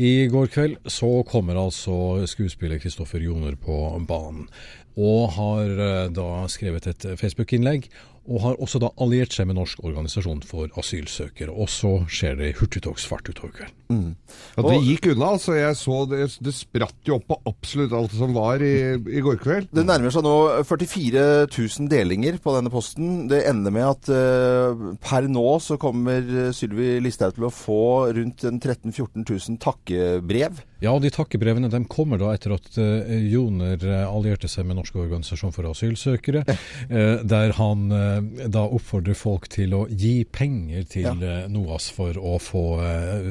I 0.00 0.14
går 0.32 0.50
kveld 0.54 0.90
så 0.90 1.10
kommer 1.28 1.60
altså 1.60 2.13
skuespiller 2.30 2.80
Kristoffer 2.82 3.22
Joner 3.22 3.56
på 3.60 3.76
banen 4.08 4.48
og 4.94 5.34
har 5.34 5.70
eh, 5.86 6.10
da 6.14 6.26
skrevet 6.50 6.86
et 6.86 7.06
Facebook-innlegg, 7.18 7.88
og 8.24 8.40
har 8.40 8.60
også 8.62 8.80
da 8.82 8.90
alliert 9.02 9.34
seg 9.36 9.48
med 9.50 9.58
Norsk 9.58 9.82
organisasjon 9.84 10.42
for 10.46 10.72
asylsøkere. 10.80 11.52
Og 11.52 11.68
så 11.72 11.92
skjer 12.08 12.38
det 12.40 12.54
hurtigtogsfart 12.60 13.28
utover 13.30 13.52
kvelden. 13.58 14.14
Ja, 14.56 14.64
det 14.64 14.78
gikk 14.86 15.10
unna, 15.12 15.34
altså. 15.36 15.54
Jeg 15.58 15.76
så 15.78 16.00
det, 16.10 16.26
det 16.42 16.54
spratt 16.56 17.08
jo 17.08 17.18
opp 17.18 17.26
på 17.30 17.38
absolutt 17.50 17.94
alt 17.96 18.14
som 18.16 18.34
var 18.36 18.64
i, 18.64 18.96
i 18.96 19.22
går 19.24 19.38
kveld. 19.42 19.70
Det 19.74 19.84
nærmer 19.86 20.14
seg 20.14 20.24
nå 20.26 20.34
44 20.66 21.24
000 21.52 21.90
delinger 21.92 22.40
på 22.42 22.56
denne 22.56 22.72
posten. 22.72 23.26
Det 23.30 23.44
ender 23.50 23.74
med 23.74 23.88
at 23.90 24.10
uh, 24.10 24.86
per 25.04 25.28
nå 25.30 25.46
så 25.62 25.78
kommer 25.80 26.52
Sylvi 26.56 26.96
Listhaug 27.04 27.36
til 27.36 27.48
å 27.48 27.54
få 27.54 27.82
rundt 28.16 28.46
13 28.46 28.88
000-14 28.90 29.24
000 29.28 29.60
takkebrev. 29.62 30.64
Ja, 30.84 30.92
og 30.92 31.04
de 31.04 31.12
takkebrevene 31.12 31.70
de 31.72 31.80
kommer 31.88 32.20
da 32.20 32.32
etter 32.34 32.56
at 32.56 32.66
uh, 32.76 33.12
Joner 33.30 33.80
eh, 33.80 34.04
allierte 34.04 34.50
seg 34.50 34.66
med 34.68 34.76
Norsk 34.78 34.98
organisasjon 35.00 35.54
for 35.54 35.68
asylsøkere, 35.70 36.42
uh, 36.44 37.22
der 37.24 37.54
han 37.56 37.86
eh, 38.16 38.48
da 38.52 38.62
oppfordrer 38.66 39.16
folk 39.18 39.48
til 39.52 39.74
å 39.76 39.82
gi 39.90 40.24
penger 40.24 40.84
til 40.90 41.06
Ja. 41.08 41.14
eh, 41.44 41.48
NOAS 41.52 41.90
for 41.94 42.12
å 42.20 42.36
få 42.42 42.64
eh, 42.84 43.28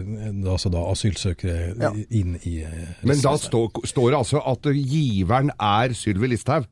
altså 0.49 0.71
da 0.73 0.85
asylsøkere 0.91 1.75
Ja. 1.81 1.91
inn 2.09 2.37
i 2.43 2.61
eh, 2.63 2.95
Men 3.03 3.19
da 3.21 3.35
stå, 3.37 3.67
står 3.85 4.11
det 4.11 4.19
altså 4.19 4.41
at 4.45 4.61
giveren 4.73 5.51
er 5.59 5.93
Sylvi 5.97 6.27
Listhaug. 6.33 6.65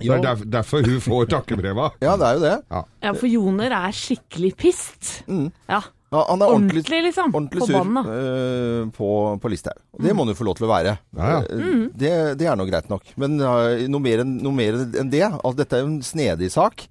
Det 0.00 0.10
er 0.10 0.22
derf, 0.24 0.40
derfor 0.50 0.82
hun 0.82 0.98
får 1.00 1.28
takkebreva. 1.36 1.92
Ja, 2.02 2.16
det 2.18 2.26
er 2.26 2.34
jo 2.34 2.40
det. 2.42 2.54
Ja, 3.04 3.12
for 3.14 3.30
Joner 3.30 3.70
er 3.70 3.92
skikkelig 3.94 4.56
pist. 4.58 5.20
Ja. 5.28 5.82
Ja, 6.14 6.20
han 6.28 6.42
er 6.44 6.50
ordentlig, 6.52 6.82
Ordentlig, 6.84 6.98
liksom. 7.08 7.32
ordentlig 7.34 7.60
På 7.60 7.66
sur 7.66 7.78
eh, 8.14 8.90
på, 8.94 9.08
på 9.42 9.50
Listhaug. 9.50 9.80
Og 9.96 10.02
Det 10.04 10.12
må 10.14 10.22
han 10.22 10.30
jo 10.30 10.36
få 10.38 10.44
lov 10.46 10.58
til 10.60 10.66
å 10.68 10.70
være. 10.70 10.92
Ja, 11.18 11.30
ja. 11.32 11.38
Eh, 11.50 11.88
Det, 11.94 12.10
det 12.38 12.46
er 12.46 12.58
nå 12.58 12.66
greit 12.68 12.86
nok. 12.90 13.08
Men 13.18 13.34
uh, 13.42 13.82
noe 13.90 14.02
mer 14.04 14.22
enn 14.22 14.36
noe 14.44 14.54
mer 14.54 14.78
enn 14.84 15.10
det 15.10 15.24
altså, 15.26 15.56
Dette 15.58 15.78
er 15.78 15.82
jo 15.82 15.88
en 15.90 16.02
snedig 16.06 16.52
sak. 16.54 16.84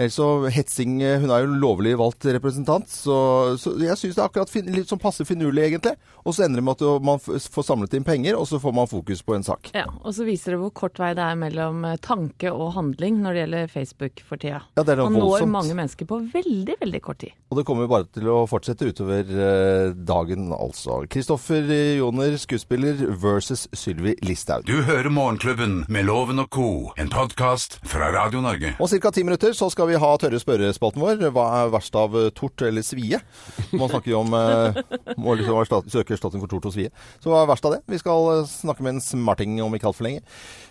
Ellers 0.00 0.16
så 0.16 0.26
hetsing 0.48 0.94
eh, 1.04 1.18
Hun 1.20 1.28
er 1.34 1.42
jo 1.44 1.50
lovlig 1.60 1.92
valgt 2.00 2.24
representant, 2.32 2.88
så, 2.88 3.16
så 3.60 3.74
jeg 3.80 3.98
syns 4.00 4.16
det 4.16 4.22
er 4.22 4.28
akkurat 4.30 4.50
fin, 4.52 4.68
litt 4.72 4.88
sånn 4.88 5.00
passe 5.02 5.26
finurlig, 5.28 5.66
egentlig. 5.68 5.92
Og 6.24 6.32
så 6.36 6.46
ender 6.46 6.60
det 6.62 6.64
med 6.66 6.80
at 6.80 7.04
man 7.04 7.20
f- 7.20 7.48
får 7.52 7.66
samlet 7.68 7.96
inn 7.98 8.06
penger, 8.06 8.38
og 8.38 8.46
så 8.48 8.60
får 8.62 8.74
man 8.76 8.88
fokus 8.88 9.20
på 9.26 9.36
en 9.36 9.44
sak. 9.46 9.70
Ja, 9.76 9.84
og 10.00 10.14
så 10.16 10.24
viser 10.24 10.54
det 10.56 10.60
hvor 10.62 10.72
kort 10.80 10.96
vei 11.02 11.10
det 11.18 11.24
er 11.26 11.36
mellom 11.40 11.84
eh, 11.84 11.98
tanke 12.00 12.48
og 12.54 12.72
handling 12.78 13.20
når 13.20 13.36
det 13.36 13.42
gjelder 13.44 13.72
Facebook 13.74 14.24
for 14.26 14.40
tida. 14.40 14.62
Ja, 14.78 14.86
det 14.86 14.94
er 14.96 15.02
man 15.04 15.18
voldsomt. 15.20 15.44
når 15.46 15.52
mange 15.58 15.76
mennesker 15.82 16.08
på 16.10 16.20
veldig, 16.32 16.78
veldig 16.80 17.02
kort 17.04 17.20
tid. 17.26 17.36
Og 17.52 17.58
det 17.60 17.66
kommer 17.68 17.90
bare 17.90 18.08
til 18.14 18.30
å 18.32 18.38
fortsette 18.48 18.88
utover 18.88 19.28
eh, 19.36 19.92
dagen, 20.08 20.48
altså. 20.56 21.02
Kristoffer 21.12 21.66
Joner, 22.00 22.38
skuespiller, 22.40 23.04
versus 23.20 23.66
Sylvi 23.76 24.16
Listhaug. 24.24 24.64
Du 24.70 24.80
hører 24.86 25.10
Morgenklubben 25.12 25.82
med 25.92 26.06
Loven 26.08 26.40
og 26.44 26.48
Co. 26.54 26.68
En 26.96 27.10
podkast 27.12 27.80
fra 27.90 28.08
Radio 28.14 28.40
Norge. 28.44 28.72
Og 28.80 28.88
ca. 28.96 29.10
ti 29.12 29.26
minutter 29.26 29.52
så 29.56 29.68
skal 29.74 29.89
vi 29.89 29.89
vi 29.90 30.00
ha 30.00 30.10
tørre 30.20 30.40
spørrespalten 30.40 31.02
vår. 31.02 31.26
Hva 31.34 31.46
er 31.58 31.74
verst 31.74 31.96
av 31.98 32.16
eh, 32.18 32.30
tort 32.36 32.62
eller 32.66 32.84
svie? 32.86 33.20
Man 33.74 33.90
snakker 33.90 34.14
jo 34.14 34.22
om 34.22 34.34
eh, 34.36 34.80
må 35.20 35.36
liksom 35.38 35.86
søke 35.90 36.16
erstatning 36.16 36.42
for 36.42 36.50
tort 36.50 36.70
og 36.70 36.74
svie. 36.74 36.92
Så 37.22 37.32
hva 37.32 37.44
er 37.44 37.50
verst 37.50 37.68
av 37.68 37.76
det? 37.76 37.84
Vi 37.90 38.00
skal 38.00 38.32
eh, 38.34 38.50
snakke 38.50 38.86
med 38.86 38.96
en 38.96 39.04
smarting 39.04 39.60
om 39.64 39.76
ikke 39.76 39.90
altfor 39.90 40.08
lenge. 40.08 40.24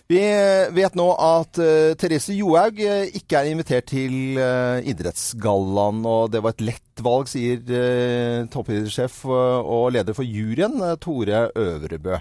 Vi 0.10 0.18
eh, 0.26 0.72
vet 0.74 0.96
nå 0.98 1.06
at 1.22 1.60
uh, 1.62 1.92
Therese 2.00 2.34
Johaug 2.34 2.80
ikke 2.82 3.38
er 3.38 3.50
invitert 3.52 3.92
til 3.92 4.40
uh, 4.42 4.82
Idrettsgallaen, 4.82 6.00
og 6.02 6.32
det 6.34 6.42
var 6.42 6.56
et 6.56 6.64
lett 6.66 7.04
valg, 7.06 7.30
sier 7.30 7.62
uh, 7.62 8.48
toppidrettssjef 8.50 9.22
og 9.30 9.92
leder 9.94 10.18
for 10.18 10.26
juryen, 10.26 10.82
Tore 10.98 11.46
Øvrebø. 11.54 12.18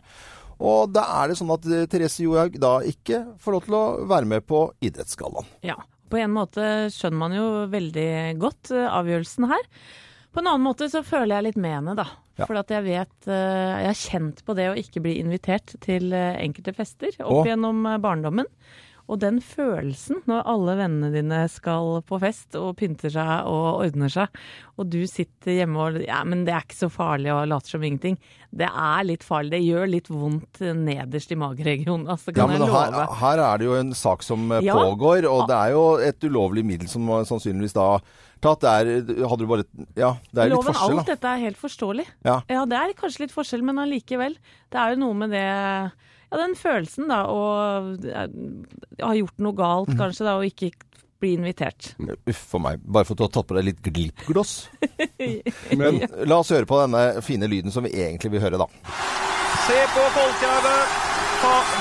Og 0.69 0.93
da 0.93 1.07
er 1.23 1.31
det 1.31 1.39
sånn 1.39 1.55
at 1.55 1.65
Therese 1.89 2.27
Johaug 2.27 2.61
da 2.61 2.75
ikke 2.85 3.23
får 3.41 3.57
lov 3.57 3.65
til 3.65 3.79
å 3.79 3.85
være 4.11 4.29
med 4.37 4.45
på 4.45 4.67
Idrettsgallaen. 4.85 5.49
Ja. 5.65 5.79
På 6.09 6.21
en 6.21 6.35
måte 6.35 6.65
skjønner 6.95 7.21
man 7.21 7.37
jo 7.37 7.47
veldig 7.73 8.11
godt 8.41 8.73
eh, 8.75 8.89
avgjørelsen 8.89 9.49
her. 9.51 9.69
På 10.33 10.43
en 10.43 10.51
annen 10.51 10.67
måte 10.67 10.89
så 10.93 11.03
føler 11.07 11.39
jeg 11.39 11.49
litt 11.49 11.61
med 11.61 11.77
henne, 11.79 11.95
da. 11.99 12.09
Ja. 12.39 12.47
For 12.47 12.59
at 12.61 12.71
jeg 12.71 12.85
vet 12.87 13.27
eh, 13.27 13.79
Jeg 13.83 13.89
har 13.89 13.99
kjent 13.99 14.45
på 14.47 14.55
det 14.55 14.69
å 14.71 14.77
ikke 14.79 15.03
bli 15.03 15.17
invitert 15.19 15.75
til 15.83 16.13
eh, 16.15 16.37
enkelte 16.39 16.75
fester 16.77 17.17
opp 17.25 17.43
og, 17.43 17.49
gjennom 17.51 17.83
barndommen. 18.03 18.47
Og 19.09 19.17
den 19.23 19.39
følelsen 19.41 20.19
når 20.29 20.43
alle 20.53 20.75
vennene 20.83 21.09
dine 21.15 21.39
skal 21.49 22.03
på 22.05 22.19
fest 22.21 22.57
og 22.61 22.75
pynter 22.77 23.13
seg 23.13 23.47
og 23.49 23.81
ordner 23.87 24.13
seg, 24.13 24.35
og 24.77 24.91
du 24.93 25.01
sitter 25.09 25.57
hjemme 25.63 25.81
og 25.81 25.97
Ja, 26.05 26.21
men 26.29 26.45
det 26.45 26.53
er 26.55 26.67
ikke 26.67 26.77
så 26.77 26.91
farlig 26.93 27.33
og 27.33 27.47
later 27.49 27.73
som 27.73 27.87
ingenting. 27.89 28.19
Det 28.53 28.69
er 28.69 29.07
litt 29.09 29.25
farlig. 29.25 29.51
Det 29.57 29.63
gjør 29.65 29.89
litt 29.91 30.11
vondt 30.13 30.61
nederst 30.77 31.33
i 31.33 31.39
mageregionen, 31.41 32.07
altså, 32.09 32.35
Ja, 32.37 32.47
men 32.49 32.61
jeg 32.61 32.71
her, 32.73 32.99
her 33.23 33.43
er 33.47 33.61
det 33.61 33.69
jo 33.69 33.77
en 33.81 33.95
sak 33.97 34.23
som 34.27 34.45
eh, 34.53 34.63
Ja. 34.69 34.77
pågår, 34.77 35.25
og 35.29 35.47
det 35.49 35.57
er 35.57 35.73
jo 35.73 35.85
et 36.05 36.29
ulovlig 36.29 36.65
middel 36.69 36.89
som 36.93 37.09
sannsynligvis 37.09 37.77
da 37.77 37.89
tatt. 38.45 38.61
Det 38.61 38.69
er, 38.69 39.25
hadde 39.25 39.41
du 39.41 39.49
bare 39.51 39.65
Ja, 39.97 40.13
det 40.33 40.45
er 40.45 40.53
litt 40.53 40.59
Loven, 40.59 40.75
forskjell, 40.75 40.99
alt 41.01 41.07
da. 41.07 41.15
dette 41.15 41.33
er 41.33 41.45
helt 41.49 41.61
forståelig. 41.61 42.07
Ja. 42.29 42.37
det 42.47 42.77
er 42.83 42.95
kanskje 42.99 43.25
litt 43.25 43.35
forskjell, 43.35 43.65
men 43.65 43.81
allikevel. 43.83 44.37
Det 44.69 44.79
er 44.85 44.95
jo 44.95 45.01
noe 45.07 45.17
med 45.25 45.33
det 45.33 45.47
Ja, 46.31 46.37
den 46.43 46.55
følelsen, 46.61 47.09
da, 47.09 47.23
å 47.27 47.41
ha 49.01 49.15
gjort 49.17 49.39
noe 49.41 49.55
galt, 49.57 49.89
Mhm. 49.89 49.99
kanskje, 49.99 50.25
da, 50.27 50.35
og 50.37 50.45
ikke 50.45 50.73
bli 51.21 51.33
invitert. 51.37 51.95
Uff 52.29 52.37
for 52.53 52.61
meg. 52.61 52.79
Bare 52.85 53.05
for 53.05 53.15
at 53.15 53.19
du 53.19 53.25
har 53.25 53.33
tatt 53.35 53.47
på 53.49 53.57
deg 53.57 53.65
litt 53.65 53.83
glippgloss. 53.83 54.69
Men 55.19 55.99
Men 55.99 56.29
la 56.29 56.39
oss 56.39 56.51
høre 56.55 56.67
på 56.69 56.79
denne 56.85 57.23
fine 57.27 57.49
lyden 57.51 57.73
som 57.75 57.83
vi 57.85 57.91
egentlig 57.91 58.31
vil 58.37 58.41
høre, 58.45 58.59
da. 58.61 58.67
Se 59.67 59.81
på 59.97 60.05
folkehavet. 60.15 60.95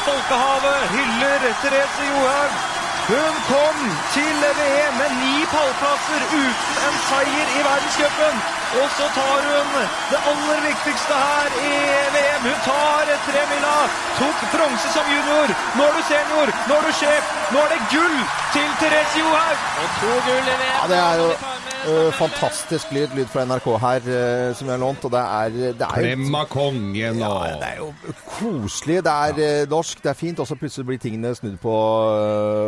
Folkehavet 0.08 0.90
hyller 0.96 1.46
Therese 1.62 2.08
Johaug. 2.08 2.77
Hun 3.08 3.36
kom 3.48 3.78
til 4.14 4.40
VM 4.60 4.96
med 5.00 5.12
ni 5.22 5.36
pallplasser 5.54 6.24
uten 6.28 6.80
en 6.88 6.96
seier 7.10 7.52
i 7.58 7.62
verdenscupen. 7.68 8.42
Og 8.80 8.88
så 8.98 9.06
tar 9.16 9.46
hun 9.48 9.70
det 10.12 10.20
aller 10.32 10.60
viktigste 10.66 11.20
her 11.28 11.56
i 11.70 11.72
VM. 12.16 12.42
Hun 12.48 12.58
tar 12.66 13.12
tremila. 13.28 13.76
Tok 14.18 14.44
bronse 14.56 14.92
som 14.96 15.08
junior. 15.16 15.54
Nå 15.78 15.86
er 15.88 15.96
du 15.98 16.04
senior. 16.10 16.52
Nå 16.68 16.82
er 16.82 16.90
du 16.90 16.94
sjef. 17.00 17.32
Nå 17.54 17.64
er 17.64 17.72
det 17.76 17.80
gull 17.94 18.18
til 18.58 18.76
Therese 18.82 19.24
Johaug. 19.24 19.64
Og 19.84 19.88
to 20.02 20.12
gull 20.28 20.52
i 20.56 20.58
VM. 20.64 20.76
Ja, 20.82 20.92
det 20.92 21.00
er 21.06 21.24
jo 21.24 21.57
øh, 21.88 22.12
fantastisk 22.14 22.92
lyd, 22.92 23.08
lyd 23.16 23.26
fra 23.32 23.46
NRK 23.48 23.68
her, 23.82 24.08
uh, 24.08 24.56
som 24.56 24.68
jeg 24.68 24.74
har 24.76 24.82
lånt. 24.82 25.06
Og 25.08 25.12
det 25.14 25.22
er, 25.24 25.50
det 25.78 25.86
er 25.88 25.94
klem 25.96 26.36
av 26.36 26.48
kongen 26.52 27.20
ja, 27.24 27.32
det 27.62 27.70
er 27.72 27.82
jo 27.82 27.90
koselig. 28.38 29.00
Det 29.08 29.14
er 29.14 29.42
øh, 29.64 29.70
norsk, 29.72 30.04
det 30.04 30.10
er 30.14 30.20
fint. 30.20 30.40
Og 30.44 30.48
så 30.48 30.56
plutselig 30.60 30.86
blir 30.92 31.02
tingene 31.02 31.34
snudd 31.38 31.58
på, 31.64 31.76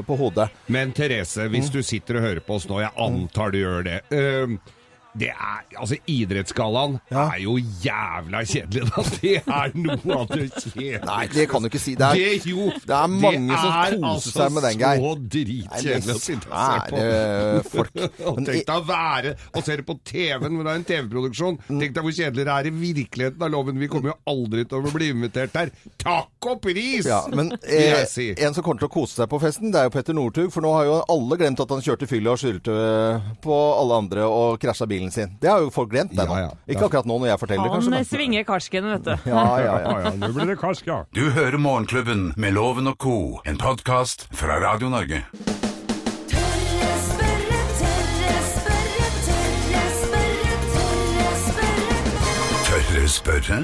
på 0.07 0.19
hodet. 0.23 0.49
Men 0.67 0.91
Therese, 0.93 1.47
hvis 1.49 1.69
Mm. 1.69 1.73
du 1.73 1.81
sitter 1.83 2.15
og 2.15 2.21
hører 2.21 2.39
på 2.47 2.55
oss 2.55 2.67
nå, 2.69 2.79
jeg 2.81 2.89
antar 2.97 3.51
du 3.51 3.57
gjør 3.59 3.83
det 3.85 3.99
øhm, 4.15 4.59
det 5.17 5.31
er, 5.33 5.63
altså 5.81 5.97
Idrettsgallaen 6.07 6.99
Ja. 7.09 7.23
er 7.33 7.39
jo 7.41 7.55
jævla 7.57 8.43
kjedelig, 8.45 8.83
da. 8.91 9.03
Det 9.19 9.31
er 9.41 9.71
noe 9.75 10.17
av 10.19 10.27
det 10.29 10.45
kjedeligste. 10.53 11.05
Nei, 11.09 11.23
det 11.33 11.45
kan 11.49 11.63
du 11.65 11.69
ikke 11.69 11.81
si. 11.81 11.95
Det 11.97 12.05
er, 12.05 12.19
Det, 12.19 12.45
jo, 12.51 12.67
det 12.85 12.95
er 12.95 13.07
mange 13.09 13.57
som 13.57 13.71
er 13.73 13.95
koser 13.95 14.05
altså 14.11 14.33
seg 14.35 14.53
med 14.53 14.65
den, 14.67 14.83
Geir. 14.83 15.01
Så 15.01 15.13
dritkjedelig 15.35 16.13
å 16.13 16.19
sitte 16.21 16.51
og 16.51 16.59
se 16.59 16.91
på. 16.91 16.99
Svære 16.99 17.63
folk. 17.73 17.97
Og 18.29 18.37
tenk 18.45 18.67
deg 18.69 18.75
å 18.75 18.85
være 18.85 19.33
og 19.49 19.65
se 19.65 19.75
det 19.79 19.85
på 19.87 19.95
TV-en, 20.05 20.55
hvor 20.59 20.67
det 20.67 20.71
er 20.75 20.79
en 20.79 20.87
TV-produksjon. 20.91 21.57
Tenk 21.69 21.95
deg 21.97 22.05
hvor 22.05 22.15
kjedelig 22.19 22.45
det 22.47 22.53
er 22.59 22.69
i 22.69 22.73
virkeligheten 22.79 23.45
av 23.47 23.51
loven. 23.53 23.79
Vi 23.81 23.89
kommer 23.91 24.13
jo 24.13 24.17
aldri 24.29 24.65
til 24.69 24.77
å 24.85 24.93
bli 24.93 25.09
invitert 25.15 25.55
der. 25.55 25.73
Takk 26.01 26.49
og 26.53 26.61
pris! 26.63 27.07
Ja, 27.09 27.23
men 27.33 27.51
eh, 27.63 28.03
si. 28.09 28.29
en 28.37 28.53
som 28.55 28.63
kommer 28.65 28.83
til 28.83 28.89
å 28.91 28.93
kose 28.93 29.17
seg 29.23 29.29
på 29.31 29.39
festen, 29.41 29.73
det 29.73 29.81
er 29.81 29.89
jo 29.89 29.95
Petter 29.97 30.15
Northug. 30.17 30.51
For 30.53 30.63
nå 30.65 30.75
har 30.77 30.85
jo 30.87 30.99
alle 31.15 31.39
glemt 31.41 31.59
at 31.65 31.73
han 31.73 31.83
kjørte 31.85 32.07
fylla 32.09 32.35
og 32.35 32.41
skyldte 32.43 32.77
eh, 32.77 33.29
på 33.43 33.57
alle 33.79 33.99
andre 34.05 34.27
og 34.29 34.59
krasja 34.61 34.85
bilen 34.89 34.98
sin. 35.13 35.31
Det 35.39 35.47
har 35.47 35.63
jo 35.63 35.69
folk 35.71 35.89
glemt, 35.93 36.11
ennå. 36.11 36.25
nå. 36.27 36.35
Ja, 36.35 36.49
ja. 36.49 36.73
Ikke 36.75 36.85
akkurat 36.89 37.07
nå 37.07 37.15
når 37.23 37.31
jeg 37.31 37.39
forteller, 37.39 37.69
Han 37.69 37.79
kanskje. 37.79 37.93
Han 37.95 38.05
svinger 38.11 38.43
karsken, 38.43 38.89
vet 38.91 39.07
du. 39.07 39.13
Ja, 39.31 39.45
ja, 39.57 39.63
ja. 39.63 39.77
Ja, 39.79 39.99
ja, 40.03 40.11
nå 40.19 40.33
blir 40.35 40.51
det 40.51 40.57
karsk, 40.59 40.87
ja. 40.91 40.99
Du 41.15 41.29
hører 41.31 41.57
Morgenklubben 41.57 42.33
med 42.35 42.51
Loven 42.59 42.91
og 42.91 42.97
co., 42.99 43.39
en 43.47 43.57
podkast 43.57 44.27
fra 44.35 44.59
Radio 44.59 44.91
Norge. 44.91 45.23
Tørre 52.69 53.07
spørre, 53.07 53.57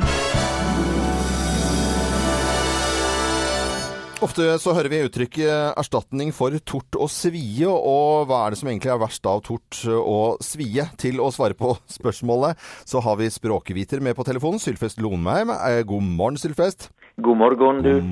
Ofte 4.23 4.45
så 4.63 4.71
hører 4.73 4.87
vi 4.89 5.01
uttrykket 5.05 5.75
erstatning 5.77 6.29
for 6.33 6.53
tort 6.63 6.95
og 6.95 7.09
svie, 7.11 7.67
og 7.67 8.29
hva 8.29 8.45
er 8.45 8.53
det 8.53 8.59
som 8.61 8.69
egentlig 8.71 8.91
er 8.93 8.99
verst 9.01 9.27
av 9.27 9.41
tort 9.43 9.79
og 9.91 10.39
svie? 10.45 10.85
Til 11.01 11.19
å 11.21 11.27
svare 11.35 11.57
på 11.59 11.73
spørsmålet 11.97 12.61
så 12.87 13.01
har 13.03 13.17
vi 13.19 13.27
språkviter 13.33 13.99
med 14.05 14.15
på 14.17 14.25
telefonen, 14.27 14.61
Sylfest 14.63 15.01
Lonheim. 15.03 15.51
Eh, 15.55 15.81
God 15.87 16.05
morgen, 16.07 16.39
Sylfest. 16.41 16.87
God 17.21 17.41
morgen, 17.41 17.81
du. 17.83 17.91
God 17.99 18.07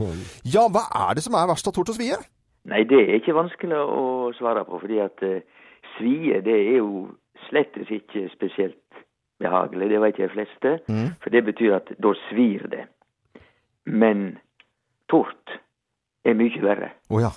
morgen. 0.00 0.22
Ja, 0.48 0.64
hva 0.72 0.86
er 1.08 1.18
det 1.18 1.24
som 1.26 1.36
er 1.38 1.50
verst 1.52 1.68
av 1.68 1.76
tort 1.76 1.92
og 1.92 1.98
svie? 1.98 2.16
Nei, 2.68 2.84
det 2.88 3.00
er 3.02 3.18
ikke 3.18 3.34
vanskelig 3.36 3.76
å 3.82 4.30
svare 4.38 4.62
på, 4.68 4.78
fordi 4.82 5.00
at 5.02 5.22
uh, 5.26 5.40
svie 5.96 6.38
det 6.46 6.54
er 6.54 6.78
jo 6.78 7.08
slettes 7.48 7.90
ikke 7.92 8.28
spesielt 8.32 8.78
behagelig. 9.42 9.88
Det 9.90 10.00
vet 10.04 10.20
de 10.22 10.28
fleste, 10.32 10.74
Mm. 10.88 11.08
for 11.20 11.34
det 11.34 11.44
betyr 11.48 11.76
at 11.80 11.90
da 11.98 12.12
svir 12.28 12.68
det. 12.72 12.84
Men 13.84 14.38
tort 15.12 15.58
er 16.24 16.38
mye 16.38 16.62
verre. 16.64 16.92
Å 17.12 17.20
ja. 17.22 17.32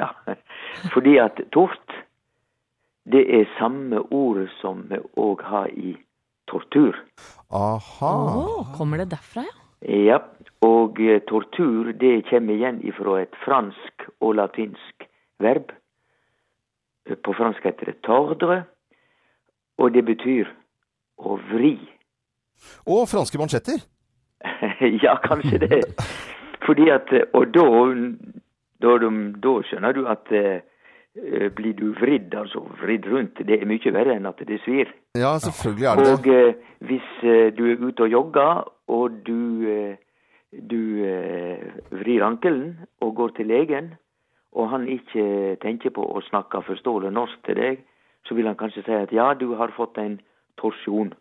Ja, 0.00 0.12
fordi 0.94 1.18
at 1.20 1.40
tort, 1.54 1.96
det 3.10 3.24
er 3.26 3.48
samme 3.58 4.04
ordet 4.14 4.48
som 4.60 4.86
vi 4.90 5.00
òg 5.20 5.42
har 5.44 5.72
i 5.74 5.96
tortur. 6.50 6.96
Aha. 7.50 8.12
Oh, 8.36 8.70
kommer 8.76 9.02
det 9.02 9.10
derfra, 9.14 9.44
ja? 9.46 9.56
Ja, 9.80 10.18
og 10.60 10.98
eh, 11.00 11.22
tortur 11.24 11.92
det 11.96 12.26
kommer 12.28 12.52
igjen 12.52 12.82
ifra 12.84 13.22
et 13.22 13.36
fransk 13.46 14.04
og 14.20 14.34
latinsk 14.36 15.06
verb. 15.40 15.72
På 17.24 17.32
fransk 17.32 17.64
heter 17.64 17.88
det 17.88 18.02
tordre, 18.04 18.64
og 19.80 19.94
det 19.94 20.04
betyr 20.04 20.50
å 21.16 21.38
vri. 21.48 21.78
Og 22.84 23.08
franske 23.08 23.40
mansjetter. 23.40 23.80
ja, 25.04 25.16
kanskje 25.24 25.62
det. 25.64 25.80
Fordi 26.66 26.90
at, 26.90 27.12
eh, 27.12 27.24
og 27.34 27.46
da, 27.54 27.64
da, 28.82 28.98
de- 28.98 29.32
da 29.42 29.54
skjønner 29.68 29.92
du 29.96 30.06
at 30.08 30.32
eh, 30.32 30.60
eh, 31.16 31.48
blir 31.56 31.72
du 31.78 31.92
vridd, 32.00 32.34
altså 32.34 32.62
vridd 32.82 33.06
rundt, 33.12 33.40
det 33.46 33.60
er 33.62 33.66
mye 33.66 33.92
verre 33.94 34.16
enn 34.16 34.26
at 34.28 34.42
det 34.46 34.60
svir. 34.64 34.92
Ja, 35.16 35.36
selvfølgelig 35.38 35.86
er 35.90 35.96
det 35.96 36.12
Og 36.12 36.26
eh, 36.28 36.54
hvis 36.86 37.08
eh, 37.22 37.48
du 37.56 37.64
er 37.72 37.80
ute 37.88 38.02
og 38.06 38.12
jogger, 38.12 38.64
og 38.88 39.10
du, 39.26 39.40
eh, 39.70 39.96
du 40.70 41.04
eh, 41.06 41.64
vrir 41.90 42.22
ankelen 42.26 42.78
og 43.00 43.14
går 43.16 43.28
til 43.36 43.46
legen, 43.46 43.94
og 44.52 44.68
han 44.70 44.88
ikke 44.90 45.56
tenker 45.62 45.90
på 45.94 46.02
å 46.02 46.20
snakke 46.26 46.62
forståelig 46.66 47.12
norsk 47.14 47.38
til 47.46 47.54
deg, 47.54 47.82
så 48.26 48.34
vil 48.34 48.46
han 48.50 48.56
kanskje 48.58 48.82
si 48.84 48.92
at 48.92 49.12
ja, 49.14 49.32
du 49.34 49.54
har 49.56 49.70
fått 49.76 49.98
en 49.98 50.20
torsjon, 50.60 51.14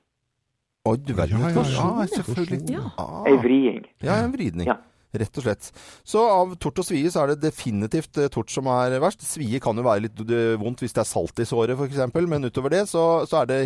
Oi, 0.87 0.95
du 1.05 1.11
verden. 1.13 1.41
Ja, 1.43 1.49
ja, 1.51 1.61
ja. 1.67 1.87
Ja, 1.99 2.05
selvfølgelig. 2.07 2.59
Ja. 2.71 2.79
Ah. 2.97 3.25
ei 3.27 3.35
vriing. 3.43 3.83
Ja, 4.01 4.15
en 4.23 4.31
vridning. 4.31 4.65
Ja. 4.65 4.77
Rett 5.09 5.39
og 5.41 5.45
slett. 5.45 5.71
Så 6.05 6.21
av 6.21 6.51
tort 6.61 6.83
og 6.83 6.85
svie 6.85 7.09
så 7.09 7.23
er 7.23 7.31
det 7.31 7.47
definitivt 7.47 8.19
eh, 8.21 8.29
tort 8.29 8.51
som 8.53 8.67
er 8.69 8.93
verst. 9.01 9.25
Svie 9.25 9.61
kan 9.63 9.77
jo 9.77 9.85
være 9.87 10.05
litt 10.05 10.21
eh, 10.27 10.53
vondt 10.61 10.83
hvis 10.83 10.93
det 10.93 11.01
er 11.01 11.09
salt 11.09 11.41
i 11.41 11.47
såret 11.49 11.73
f.eks., 11.73 12.13
men 12.29 12.45
utover 12.45 12.75
det 12.75 12.83
så, 12.91 13.25
så 13.29 13.41
er 13.41 13.49
det 13.49 13.59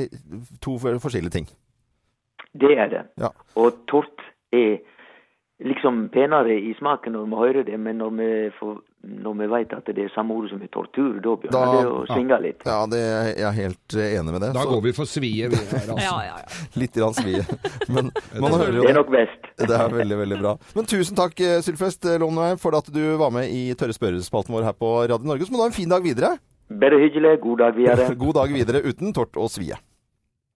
to 0.63 0.77
forskjellige 0.79 1.35
ting. 1.35 1.49
Det 2.53 2.71
er 2.77 2.87
det. 2.93 3.03
Ja. 3.19 3.33
Og 3.59 3.83
tort 3.91 4.23
er 4.55 4.79
liksom 5.63 6.07
penere 6.13 6.55
i 6.55 6.73
smaken 6.79 7.17
når 7.17 7.27
vi 7.27 7.41
hører 7.41 7.67
det, 7.67 7.79
men 7.79 7.99
når 7.99 8.15
vi, 8.21 8.31
får, 8.59 8.79
når 9.03 9.33
vi 9.35 9.47
vet 9.51 9.73
at 9.75 9.89
det 9.91 10.05
er 10.05 10.11
samme 10.15 10.31
ord 10.31 10.45
som 10.47 10.61
i 10.63 10.69
tortur, 10.71 11.17
da 11.19 11.33
begynner 11.35 11.51
Da- 11.51 11.71
det 11.75 11.89
å 11.91 12.05
svinge 12.07 12.37
litt. 12.41 12.61
Ja, 12.63 12.77
det 12.87 12.99
er 13.03 13.25
jeg 13.33 13.47
er 13.49 13.57
helt 13.57 13.95
eh, 13.99 14.13
enig 14.19 14.31
med 14.31 14.41
det. 14.45 14.53
Da 14.55 14.63
Så 14.63 14.69
går 14.71 14.81
vi 14.85 14.93
for 14.95 15.09
svie, 15.09 15.49
vi 15.51 15.59
her, 15.59 15.89
altså. 15.91 15.97
Ja, 16.07 16.15
ja, 16.23 16.37
ja. 16.39 16.61
litt 16.81 16.95
grann 16.95 17.17
svie. 17.17 17.43
Men 17.89 18.11
man 18.39 18.55
hører 18.55 18.79
jo 18.79 18.85
Det 18.87 18.93
er 18.93 18.99
nok 19.01 19.11
best. 19.11 19.49
Det 19.67 19.75
er 19.75 19.89
veldig, 19.91 20.17
veldig 20.23 20.39
bra. 20.39 20.55
Men 20.77 20.87
tusen 20.87 21.19
takk, 21.19 21.35
eh, 21.43 21.59
Sylfest 21.65 22.07
Lånveig, 22.23 22.57
for 22.63 22.79
at 22.79 22.87
du 22.95 23.03
var 23.19 23.31
med 23.35 23.51
i 23.51 23.73
Tørre 23.75 23.95
spørrespalten 23.95 24.55
vår 24.55 24.63
her 24.71 24.77
på 24.79 24.93
Radio 25.03 25.27
Norge. 25.27 25.45
Så 25.47 25.51
må 25.51 25.59
du 25.59 25.65
ha 25.67 25.71
en 25.73 25.75
fin 25.75 25.91
dag 25.91 26.03
videre. 26.03 26.37
Bare 26.71 26.97
hyggelig. 27.03 27.35
God 27.43 27.59
dag 27.59 27.75
videre. 27.75 28.15
God 28.15 28.39
dag 28.39 28.55
videre 28.55 28.81
uten 28.87 29.11
tort 29.13 29.35
og 29.35 29.51
svie. 29.51 29.75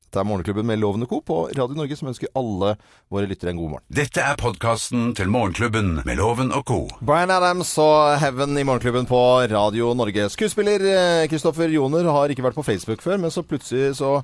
Det 0.07 0.21
er 0.21 0.27
Morgenklubben 0.27 0.67
med 0.69 0.79
Lovende 0.79 1.05
Co. 1.05 1.19
på 1.19 1.37
Radio 1.51 1.75
Norge 1.75 1.97
som 1.99 2.07
ønsker 2.07 2.31
alle 2.39 2.75
våre 3.11 3.27
lyttere 3.27 3.51
en 3.51 3.59
god 3.59 3.73
morgen. 3.73 3.85
Dette 3.91 4.23
er 4.23 4.39
podkasten 4.39 5.09
til 5.17 5.27
Morgenklubben 5.33 5.97
med 6.07 6.19
Loven 6.19 6.53
og 6.55 6.63
co. 6.69 6.79
Brian 7.01 7.33
Adams 7.33 7.73
og 7.83 8.15
Heaven 8.21 8.55
i 8.55 8.63
Morgenklubben 8.63 9.09
på 9.09 9.19
Radio 9.51 9.91
Norge. 9.99 10.29
Skuespiller 10.31 10.87
eh, 10.93 11.27
Kristoffer 11.27 11.75
Joner 11.75 12.07
har 12.07 12.31
ikke 12.31 12.45
vært 12.47 12.55
på 12.55 12.65
Facebook 12.65 13.03
før, 13.03 13.19
men 13.19 13.35
så 13.35 13.43
plutselig 13.43 13.97
så 13.99 14.21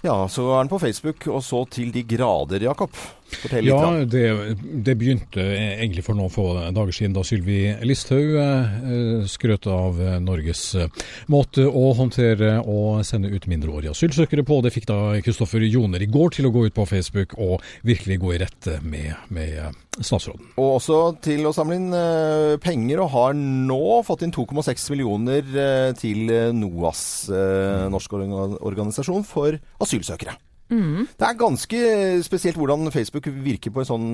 ja, 0.00 0.14
så 0.32 0.46
er 0.48 0.62
han 0.62 0.70
på 0.72 0.78
Facebook, 0.80 1.26
og 1.28 1.42
så 1.44 1.66
til 1.68 1.90
de 1.92 2.00
grader, 2.08 2.62
Jakob. 2.64 2.94
Fortell 3.30 3.66
litt. 3.66 3.72
Ja, 3.72 4.04
det, 4.04 4.56
det 4.86 4.96
begynte 5.00 5.44
egentlig 5.44 6.04
for 6.06 6.18
noen 6.18 6.32
få 6.32 6.46
dager 6.74 6.94
siden 6.94 7.14
da 7.16 7.24
Sylvi 7.26 7.60
Listhaug 7.86 8.36
eh, 8.40 9.26
skrøt 9.30 9.68
av 9.70 10.00
eh, 10.02 10.18
Norges 10.22 10.64
eh, 10.78 10.90
måte 11.32 11.66
å 11.66 11.90
håndtere 11.98 12.56
og 12.60 13.04
sende 13.06 13.30
ut 13.32 13.46
mindreårige 13.50 13.94
asylsøkere 13.94 14.44
på. 14.46 14.60
Det 14.64 14.74
fikk 14.74 14.88
da 14.90 15.00
Kristoffer 15.24 15.64
Joner 15.66 16.02
i 16.02 16.10
går 16.10 16.36
til 16.38 16.48
å 16.48 16.54
gå 16.54 16.66
ut 16.68 16.76
på 16.76 16.88
Facebook 16.88 17.36
og 17.38 17.64
virkelig 17.86 18.20
gå 18.22 18.34
i 18.34 18.42
rette 18.42 18.80
med, 18.82 19.14
med 19.32 19.56
eh, 19.60 19.80
statsråden. 20.00 20.52
Og 20.60 20.76
også 20.78 21.00
til 21.24 21.46
å 21.48 21.54
samle 21.54 21.78
inn 21.78 21.88
eh, 21.96 22.58
penger, 22.62 23.04
og 23.04 23.12
har 23.14 23.38
nå 23.38 24.00
fått 24.06 24.26
inn 24.26 24.34
2,6 24.34 24.90
millioner 24.94 25.56
eh, 25.64 25.88
til 25.98 26.30
NOAS, 26.56 27.02
eh, 27.34 27.88
norsk 27.92 28.20
organisasjon 28.20 29.26
for 29.28 29.58
asylsøkere. 29.82 30.38
Det 30.70 31.26
er 31.26 31.34
ganske 31.38 31.78
spesielt 32.22 32.56
hvordan 32.56 32.90
Facebook 32.94 33.26
virker 33.26 33.70
på 33.74 33.82
en 33.82 33.88
sånn 33.90 34.08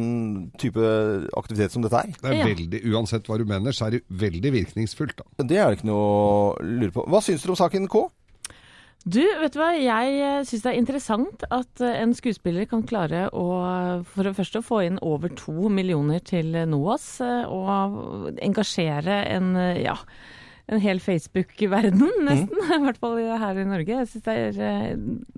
type 0.59 0.81
aktivitet 1.37 1.71
som 1.77 1.83
dette 1.85 2.01
er. 2.01 2.13
Det 2.17 2.31
er 2.33 2.39
Ja. 2.41 2.47
veldig, 2.49 2.81
Uansett 2.93 3.29
hva 3.29 3.37
du 3.39 3.45
mener, 3.45 3.73
så 3.77 3.87
er 3.87 3.91
det 3.99 4.05
veldig 4.09 4.53
virkningsfullt. 4.53 5.17
da. 5.17 5.25
Det 5.45 5.57
er 5.59 5.69
det 5.71 5.79
ikke 5.81 5.91
noe 5.93 6.57
å 6.57 6.63
lure 6.63 6.91
på. 6.93 7.05
Hva 7.07 7.21
syns 7.23 7.43
dere 7.43 7.51
om 7.53 7.57
saken, 7.61 7.89
K? 7.89 8.09
Du, 9.07 9.21
vet 9.23 9.53
du 9.55 9.61
hva? 9.61 9.69
Jeg 9.79 10.47
syns 10.49 10.63
det 10.65 10.73
er 10.73 10.81
interessant 10.81 11.45
at 11.55 11.81
eh, 11.81 12.01
en 12.03 12.13
skuespiller 12.13 12.67
kan 12.67 12.83
klare 12.83 13.29
å 13.31 14.03
for 14.03 14.25
det 14.27 14.35
første 14.35 14.63
få 14.67 14.81
inn 14.85 14.99
over 15.01 15.29
to 15.29 15.69
millioner 15.71 16.19
til 16.27 16.51
NOAS, 16.67 17.21
eh, 17.21 17.45
og 17.47 18.33
engasjere 18.43 19.21
en, 19.31 19.53
eh, 19.55 19.85
ja, 19.85 19.95
en 20.67 20.81
hel 20.83 20.99
Facebook-verden, 21.01 22.09
nesten. 22.27 22.63
I 22.77 22.81
hvert 22.83 22.99
fall 22.99 23.21
her 23.23 23.61
i 23.61 23.67
Norge. 23.69 23.99
Jeg 24.01 24.09
syns 24.11 24.25
det 24.27 24.35
er 24.35 24.57
eh, 24.67 24.97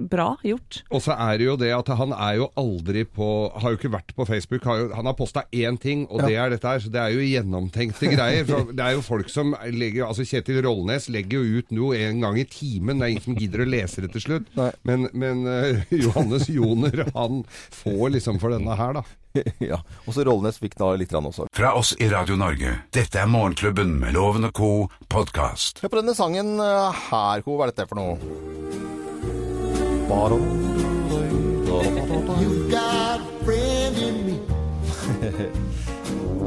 bra 0.09 0.31
gjort. 0.47 0.81
Og 0.89 1.03
så 1.05 1.17
er 1.21 1.41
det 1.41 1.49
jo 1.49 1.57
det 1.61 1.73
at 1.77 1.91
han 2.01 2.15
er 2.17 2.39
jo 2.39 2.49
aldri 2.59 3.05
på 3.05 3.29
Har 3.59 3.75
jo 3.75 3.79
ikke 3.79 3.93
vært 3.93 4.15
på 4.17 4.25
Facebook. 4.29 4.65
Har 4.65 4.81
jo, 4.81 4.89
han 4.97 5.11
har 5.11 5.17
posta 5.19 5.45
én 5.53 5.77
ting, 5.81 6.07
og 6.09 6.25
det 6.25 6.39
er 6.39 6.55
dette 6.55 6.73
her. 6.73 6.81
Så 6.81 6.93
det 6.93 7.03
er 7.03 7.13
jo 7.13 7.27
gjennomtenkte 7.27 8.13
greier. 8.15 8.49
For 8.49 8.71
det 8.79 8.87
er 8.87 8.97
jo 8.97 9.05
folk 9.05 9.33
som 9.33 9.53
legger 9.69 10.09
Altså 10.09 10.25
Kjetil 10.29 10.63
Rollnes 10.65 11.11
legger 11.13 11.45
jo 11.45 11.61
ut 11.61 11.77
noe 11.77 12.01
en 12.09 12.25
gang 12.25 12.41
i 12.41 12.49
timen. 12.49 12.97
Det 12.97 13.07
er 13.07 13.17
ingen 13.17 13.29
som 13.29 13.39
gidder 13.39 13.67
å 13.67 13.69
lese 13.69 14.05
det 14.05 14.13
til 14.17 14.25
slutt. 14.25 14.51
Nei. 14.57 14.73
Men, 14.89 15.11
men 15.13 15.45
eh, 15.53 15.85
Johannes 15.93 16.49
Joner, 16.49 17.05
han 17.13 17.45
får 17.53 18.17
liksom 18.17 18.41
for 18.41 18.57
denne 18.57 18.81
her, 18.81 18.97
da. 19.03 19.05
ja. 19.71 19.81
Og 20.07 20.15
så 20.15 20.25
Rollnes 20.27 20.59
fikk 20.63 20.77
da 20.81 20.93
litt 20.99 21.13
rann 21.15 21.29
også. 21.29 21.49
Fra 21.55 21.75
oss 21.79 21.95
i 21.99 22.09
Radio 22.13 22.37
Norge. 22.41 22.71
Dette 22.95 23.21
er 23.23 23.29
Morgenklubben 23.31 23.99
med 24.01 24.17
Loven 24.17 24.49
og 24.49 24.55
co. 24.57 24.71
podkast. 25.09 25.83
Hør 25.85 25.93
på 25.93 26.01
denne 26.01 26.15
sangen 26.19 26.59
eh, 26.63 27.03
her, 27.11 27.45
Ko. 27.47 27.57
Hva 27.59 27.69
er 27.69 27.73
dette 27.75 27.89
for 27.91 27.97
noe? 27.99 28.17
Bare... 30.09 30.37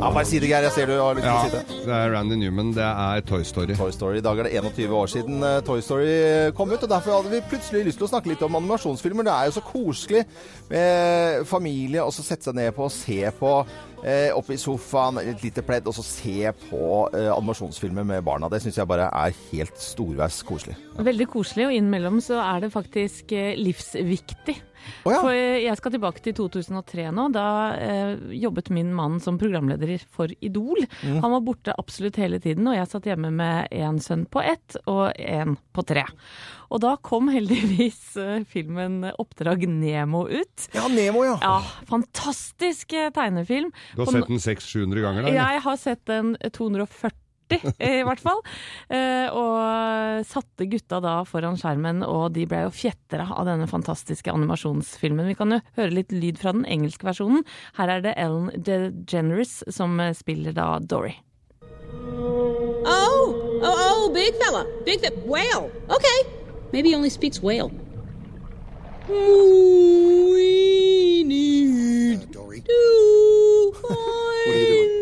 Ja, 0.01 0.07
bare 0.09 0.25
si 0.25 0.39
det, 0.41 0.47
Geir. 0.49 0.63
Jeg 0.65 0.73
ser 0.73 0.87
du 0.89 0.95
har 0.97 1.13
lyst 1.13 1.21
til 1.21 1.29
Ja, 1.29 1.37
å 1.37 1.45
si 1.45 1.51
det. 1.53 1.81
det 1.85 1.93
er 1.93 2.09
Randy 2.15 2.35
Newman. 2.41 2.71
Det 2.73 2.81
er 2.87 3.21
Toy 3.29 3.43
Story. 3.45 3.75
Toy 3.77 3.91
Story. 3.93 4.17
I 4.17 4.23
dag 4.25 4.39
er 4.39 4.47
det 4.47 4.53
21 4.57 4.95
år 4.97 5.11
siden 5.13 5.43
eh, 5.45 5.59
Toy 5.67 5.81
Story 5.85 6.15
kom 6.57 6.71
ut, 6.73 6.81
og 6.81 6.89
derfor 6.89 7.19
hadde 7.19 7.29
vi 7.35 7.41
plutselig 7.51 7.83
lyst 7.85 8.01
til 8.01 8.07
å 8.07 8.09
snakke 8.09 8.31
litt 8.31 8.41
om 8.41 8.57
animasjonsfilmer. 8.57 9.27
Det 9.29 9.35
er 9.35 9.51
jo 9.51 9.55
så 9.59 9.63
koselig 9.67 10.23
med 10.71 11.45
familie 11.49 12.01
og 12.01 12.13
så 12.15 12.25
sette 12.25 12.49
seg 12.49 12.57
ned 12.57 12.73
på 12.73 12.87
og 12.89 12.93
se 12.95 13.19
på 13.37 13.53
eh, 14.03 14.29
oppe 14.35 14.55
i 14.55 14.59
sofaen, 14.61 15.19
et 15.21 15.43
lite 15.43 15.63
pledd, 15.65 15.87
og 15.89 15.95
så 15.97 16.05
se 16.05 16.51
på 16.67 16.83
eh, 17.17 17.29
animasjonsfilmer 17.33 18.07
med 18.07 18.25
barna. 18.27 18.49
Det 18.51 18.61
syns 18.63 18.79
jeg 18.81 18.89
bare 18.89 19.09
er 19.09 19.37
helt 19.51 19.79
storveis 19.81 20.41
koselig. 20.47 20.77
Veldig 20.97 21.29
koselig, 21.31 21.69
og 21.69 21.77
innimellom 21.77 22.21
så 22.23 22.41
er 22.43 22.65
det 22.65 22.73
faktisk 22.73 23.33
eh, 23.37 23.53
livsviktig. 23.59 24.57
Oh, 25.05 25.13
ja. 25.13 25.19
For 25.19 25.33
eh, 25.33 25.61
jeg 25.65 25.77
skal 25.79 25.95
tilbake 25.95 26.23
til 26.25 26.35
2003 26.37 27.09
nå. 27.15 27.27
Da 27.35 27.47
eh, 27.77 28.13
jobbet 28.41 28.71
min 28.73 28.93
mann 28.97 29.19
som 29.23 29.39
programleder 29.41 30.05
for 30.11 30.31
Idol. 30.41 30.85
Mm. 31.01 31.19
Han 31.23 31.35
var 31.37 31.45
borte 31.45 31.77
absolutt 31.77 32.19
hele 32.21 32.41
tiden, 32.43 32.67
og 32.69 32.77
jeg 32.77 32.89
satt 32.91 33.11
hjemme 33.11 33.33
med 33.35 33.71
en 33.75 34.01
sønn 34.03 34.25
på 34.31 34.43
ett 34.43 34.79
og 34.85 35.11
en 35.17 35.57
på 35.71 35.85
tre. 35.87 36.05
Og 36.71 36.79
da 36.83 36.95
kom 37.03 37.27
heldigvis 37.31 38.15
eh, 38.19 38.43
filmen 38.47 39.01
'Oppdrag 39.11 39.65
Nemo' 39.67 40.27
ut. 40.29 40.67
Ja, 40.75 40.87
Nemo, 40.91 41.25
ja. 41.27 41.37
Ja, 41.43 41.57
fantastisk 41.89 42.95
eh, 42.95 43.11
tegnefilm. 43.15 43.73
Du 43.95 44.05
har 44.05 44.13
sett 44.13 44.31
den 44.31 44.39
600-700 44.39 45.03
ganger? 45.03 45.21
da, 45.21 45.27
eller? 45.27 45.41
jeg 45.41 45.65
har 45.67 45.81
sett 45.81 46.05
den 46.07 46.37
240 46.47 47.17
i 47.51 48.03
hvert 48.07 48.23
fall. 48.23 48.39
Eh, 48.91 49.27
og 49.31 50.25
satte 50.27 50.65
gutta 50.67 50.97
da 51.03 51.13
foran 51.27 51.55
skjermen, 51.59 52.01
og 52.03 52.33
de 52.35 52.43
ble 52.49 52.65
jo 52.65 52.73
fjetra 52.75 53.29
av 53.31 53.45
denne 53.47 53.69
fantastiske 53.71 54.31
animasjonsfilmen. 54.33 55.29
Vi 55.31 55.37
kan 55.39 55.55
jo 55.55 55.61
høre 55.77 55.95
litt 55.95 56.11
lyd 56.11 56.41
fra 56.41 56.51
den 56.57 56.65
engelske 56.67 57.07
versjonen. 57.07 57.45
Her 57.79 57.93
er 57.95 58.03
det 58.03 58.17
Ellen 58.19 58.51
DeGeneres 58.67 59.61
som 59.71 59.95
eh, 60.03 60.11
spiller 60.17 60.57
da 60.57 60.73
Dory. 60.83 61.15
Oh, 62.83 63.31
oh, 63.63 63.81
oh, 63.87 64.05
big 64.11 64.35
fella. 64.43 64.65
Big 64.83 64.99
fella. 64.99 65.23
Whale. 65.23 65.71
Okay. 65.87 66.40
Maybe 66.71 66.89
he 66.89 66.95
only 66.95 67.09
speaks 67.09 67.41
whale. 67.41 67.71
We 69.07 69.15
need 71.25 72.21
uh, 72.21 72.25
Dory. 72.31 72.63
what 73.81 73.91
are? 73.91 75.00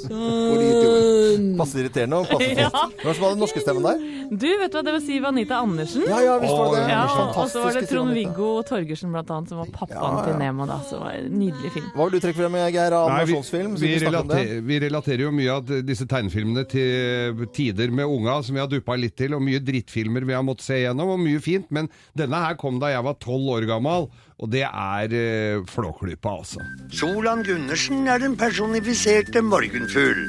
Sun. 0.00 1.48
Passe 1.60 1.80
irriterende 1.82 2.20
og 2.22 2.28
passe 2.30 2.48
fint. 2.48 2.78
Hvem 3.00 3.14
hadde 3.20 3.30
den 3.34 3.42
norske 3.44 3.62
stemmen 3.62 3.86
der? 3.86 4.02
Du, 4.30 4.46
vet 4.60 4.70
du 4.72 4.78
hva 4.78 4.82
det 4.86 4.94
var 4.94 5.02
Siv 5.04 5.26
Anita 5.28 5.58
Andersen? 5.64 6.04
Ja, 6.08 6.20
ja, 6.24 6.36
visst 6.42 6.54
var 6.54 6.70
det 6.74 6.82
det. 6.84 6.92
Ja, 6.94 7.02
og 7.28 7.50
så 7.50 7.64
var 7.64 7.76
det 7.76 7.82
Trond 7.90 7.90
Siv 7.90 8.00
Anita. 8.00 8.18
Viggo 8.20 8.50
Torgersen 8.68 9.14
blant 9.14 9.32
annet, 9.34 9.52
som 9.52 9.60
var 9.62 9.72
pappaen 9.74 10.00
Ja, 10.00 10.12
ja. 10.20 10.24
til 10.28 10.38
Nemo 10.40 10.68
da. 10.70 10.78
Så 10.86 10.96
det 10.96 11.02
var 11.04 11.18
en 11.18 11.36
nydelig 11.40 11.72
film. 11.76 11.90
Hva 11.96 12.06
vil 12.08 12.16
du 12.16 12.24
trekke 12.26 12.38
frem, 12.40 12.58
Geir, 12.70 12.96
av 13.00 13.10
animasjonsfilm? 13.16 13.74
vi, 13.76 13.86
vi 13.86 13.92
det? 13.98 14.06
relater, 14.06 14.54
vi 14.70 14.80
relaterer 14.86 15.24
jo 15.26 15.32
mye 15.34 15.58
av 15.58 15.74
disse 15.90 16.06
tegnefilmene 16.10 16.66
til 16.70 17.44
tider 17.56 17.92
med 17.94 18.06
unga, 18.10 18.38
som 18.46 18.56
vi 18.56 18.62
har 18.62 18.70
duppa 18.70 18.96
litt 19.00 19.16
til, 19.20 19.34
og 19.36 19.44
mye 19.44 19.60
drittfilmer 19.64 20.26
vi 20.28 20.36
har 20.36 20.46
måttet 20.46 20.68
se 20.70 20.80
gjennom, 20.84 21.14
og 21.16 21.22
mye 21.22 21.40
fint. 21.44 21.68
Men 21.74 21.90
denne 22.16 22.40
her 22.46 22.58
kom 22.60 22.80
da 22.82 22.92
jeg 22.94 23.04
var 23.06 23.18
tolv 23.22 23.50
år 23.58 23.66
gammel, 23.70 24.08
og 24.40 24.48
det 24.48 24.62
er 24.64 25.12
eh, 25.12 25.58
Flåklypa, 25.68 26.30
altså. 26.40 26.62
Solan 26.96 27.42
Gundersen 27.44 28.06
er 28.08 28.22
den 28.22 28.38
personifiserte 28.40 29.42
morgenfugl. 29.50 30.20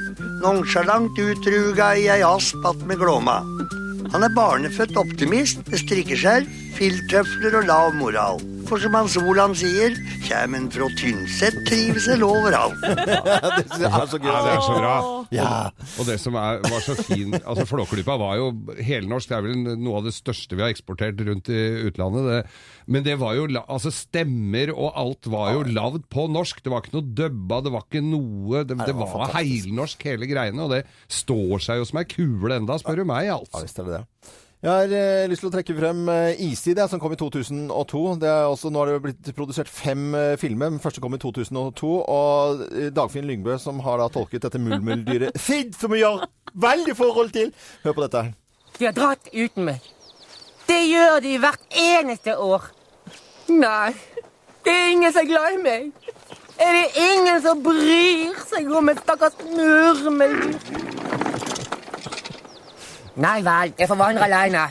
Nonsjalant 0.42 1.18
utruga 1.22 1.92
i 1.94 2.08
ei 2.10 2.22
asp 2.26 2.64
attmed 2.66 2.98
Glåma. 2.98 3.38
Han 4.12 4.26
er 4.26 4.34
barnefødt 4.34 4.98
optimist 4.98 5.62
med 5.70 5.78
strikkeskjerf, 5.84 6.48
filttøfler 6.78 7.60
og 7.60 7.68
lav 7.70 7.94
moral. 8.00 8.42
For 8.72 8.80
som 8.80 8.94
han 8.96 9.08
Solan 9.12 9.52
sier, 9.52 9.92
kjem 10.24 10.54
en 10.56 10.66
fra 10.72 10.86
Tynset, 10.96 11.58
trives 11.68 12.06
vel 12.08 12.22
overalt. 12.24 12.78
det 12.88 13.84
er 13.84 14.06
så 14.08 14.16
gøy. 14.16 14.30
Ja, 14.30 14.38
det 14.46 14.52
er 14.54 14.62
så 14.64 14.76
bra. 14.78 14.92
Ja. 15.28 15.48
Og 16.00 16.06
det 16.08 16.14
som 16.22 16.38
er, 16.40 16.62
var 16.64 16.80
så 16.80 16.94
fin 16.96 17.36
altså 17.36 17.66
Flåklypa 17.68 18.16
var 18.16 18.38
jo 18.40 18.46
helnorsk. 18.80 19.28
Det 19.28 19.36
er 19.36 19.44
vel 19.44 19.58
noe 19.76 19.98
av 20.00 20.06
det 20.08 20.14
største 20.16 20.56
vi 20.56 20.64
har 20.64 20.72
eksportert 20.72 21.20
rundt 21.28 21.50
i 21.52 21.60
utlandet. 21.90 22.30
Det. 22.30 22.38
Men 22.96 23.04
det 23.04 23.18
var 23.20 23.36
jo 23.36 23.44
altså 23.60 23.92
stemmer 23.92 24.72
og 24.72 24.96
alt 25.02 25.28
var 25.36 25.52
jo 25.58 25.66
lagd 25.68 26.08
på 26.08 26.24
norsk. 26.32 26.64
Det 26.64 26.72
var 26.72 26.80
ikke 26.80 26.96
noe 26.96 27.10
dubba, 27.20 27.60
det 27.66 27.74
var 27.76 27.84
ikke 27.84 28.04
noe 28.06 28.64
Det, 28.64 28.78
det 28.86 28.96
var 28.96 29.12
var 29.18 29.34
heilnorsk 29.36 30.08
hele 30.08 30.30
greiene, 30.32 30.64
og 30.64 30.72
det 30.78 30.86
står 31.12 31.60
seg 31.68 31.82
jo 31.82 31.90
som 31.92 32.00
ei 32.00 32.08
kule 32.08 32.56
enda, 32.56 32.80
spør 32.80 33.04
du 33.04 33.10
meg, 33.12 33.28
Ja, 33.28 33.36
altså. 33.36 33.66
visst 33.66 33.84
er 33.84 33.90
det 33.90 34.00
det. 34.00 34.32
Jeg 34.62 34.70
har 34.70 34.92
eh, 34.94 35.24
lyst 35.26 35.42
til 35.42 35.48
å 35.48 35.52
trekke 35.56 35.74
frem 35.74 36.04
eh, 36.06 36.38
Istid, 36.46 36.78
som 36.86 37.00
kom 37.02 37.10
i 37.16 37.18
2002. 37.18 38.02
Det 38.22 38.28
er 38.30 38.44
også, 38.46 38.70
nå 38.70 38.78
har 38.78 38.92
det 38.92 39.00
blitt 39.02 39.30
produsert 39.34 39.66
fem 39.66 40.14
eh, 40.14 40.36
filmer. 40.38 40.70
Den 40.70 40.78
første 40.78 41.02
kom 41.02 41.16
i 41.16 41.18
2002. 41.18 41.90
Og 41.98 42.62
eh, 42.68 42.92
Dagfinn 42.94 43.26
Lyngbø, 43.26 43.56
som 43.58 43.82
har 43.82 43.98
da 43.98 44.06
tolket 44.14 44.46
dette 44.46 44.60
mulmuldyret 44.62 45.34
Sid, 45.48 45.74
som 45.74 45.90
vi 45.90 46.04
har 46.06 46.28
veldig 46.54 46.94
forhold 46.94 47.34
til. 47.34 47.50
Hør 47.82 47.96
på 47.96 48.06
dette. 48.06 48.22
De 48.78 48.86
har 48.86 48.94
dratt 48.94 49.26
uten 49.34 49.66
meg. 49.66 49.82
Det 50.70 50.78
gjør 50.92 51.18
de 51.26 51.34
hvert 51.42 51.66
eneste 51.82 52.38
år. 52.38 52.70
Nei, 53.50 53.90
det 54.62 54.78
er 54.78 54.92
ingen 54.92 55.10
som 55.10 55.24
er 55.24 55.30
glad 55.32 55.58
i 55.58 55.62
meg. 55.66 55.90
Er 56.62 56.78
det 56.78 56.86
ingen 57.08 57.42
som 57.42 57.66
bryr 57.66 58.38
seg 58.46 58.70
om 58.70 58.94
et 58.94 59.02
stakkars 59.02 59.42
murmeldyr? 59.42 61.50
Nei 63.20 63.42
vel, 63.44 63.72
jeg 63.76 63.88
får 63.90 63.98
vandre 64.00 64.24
aleine. 64.24 64.62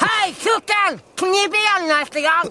Hei! 0.00 0.30
Tjukken! 0.38 1.00
Knip 1.18 1.56
igjen 1.58 1.88
neste 1.90 2.22
gang! 2.24 2.46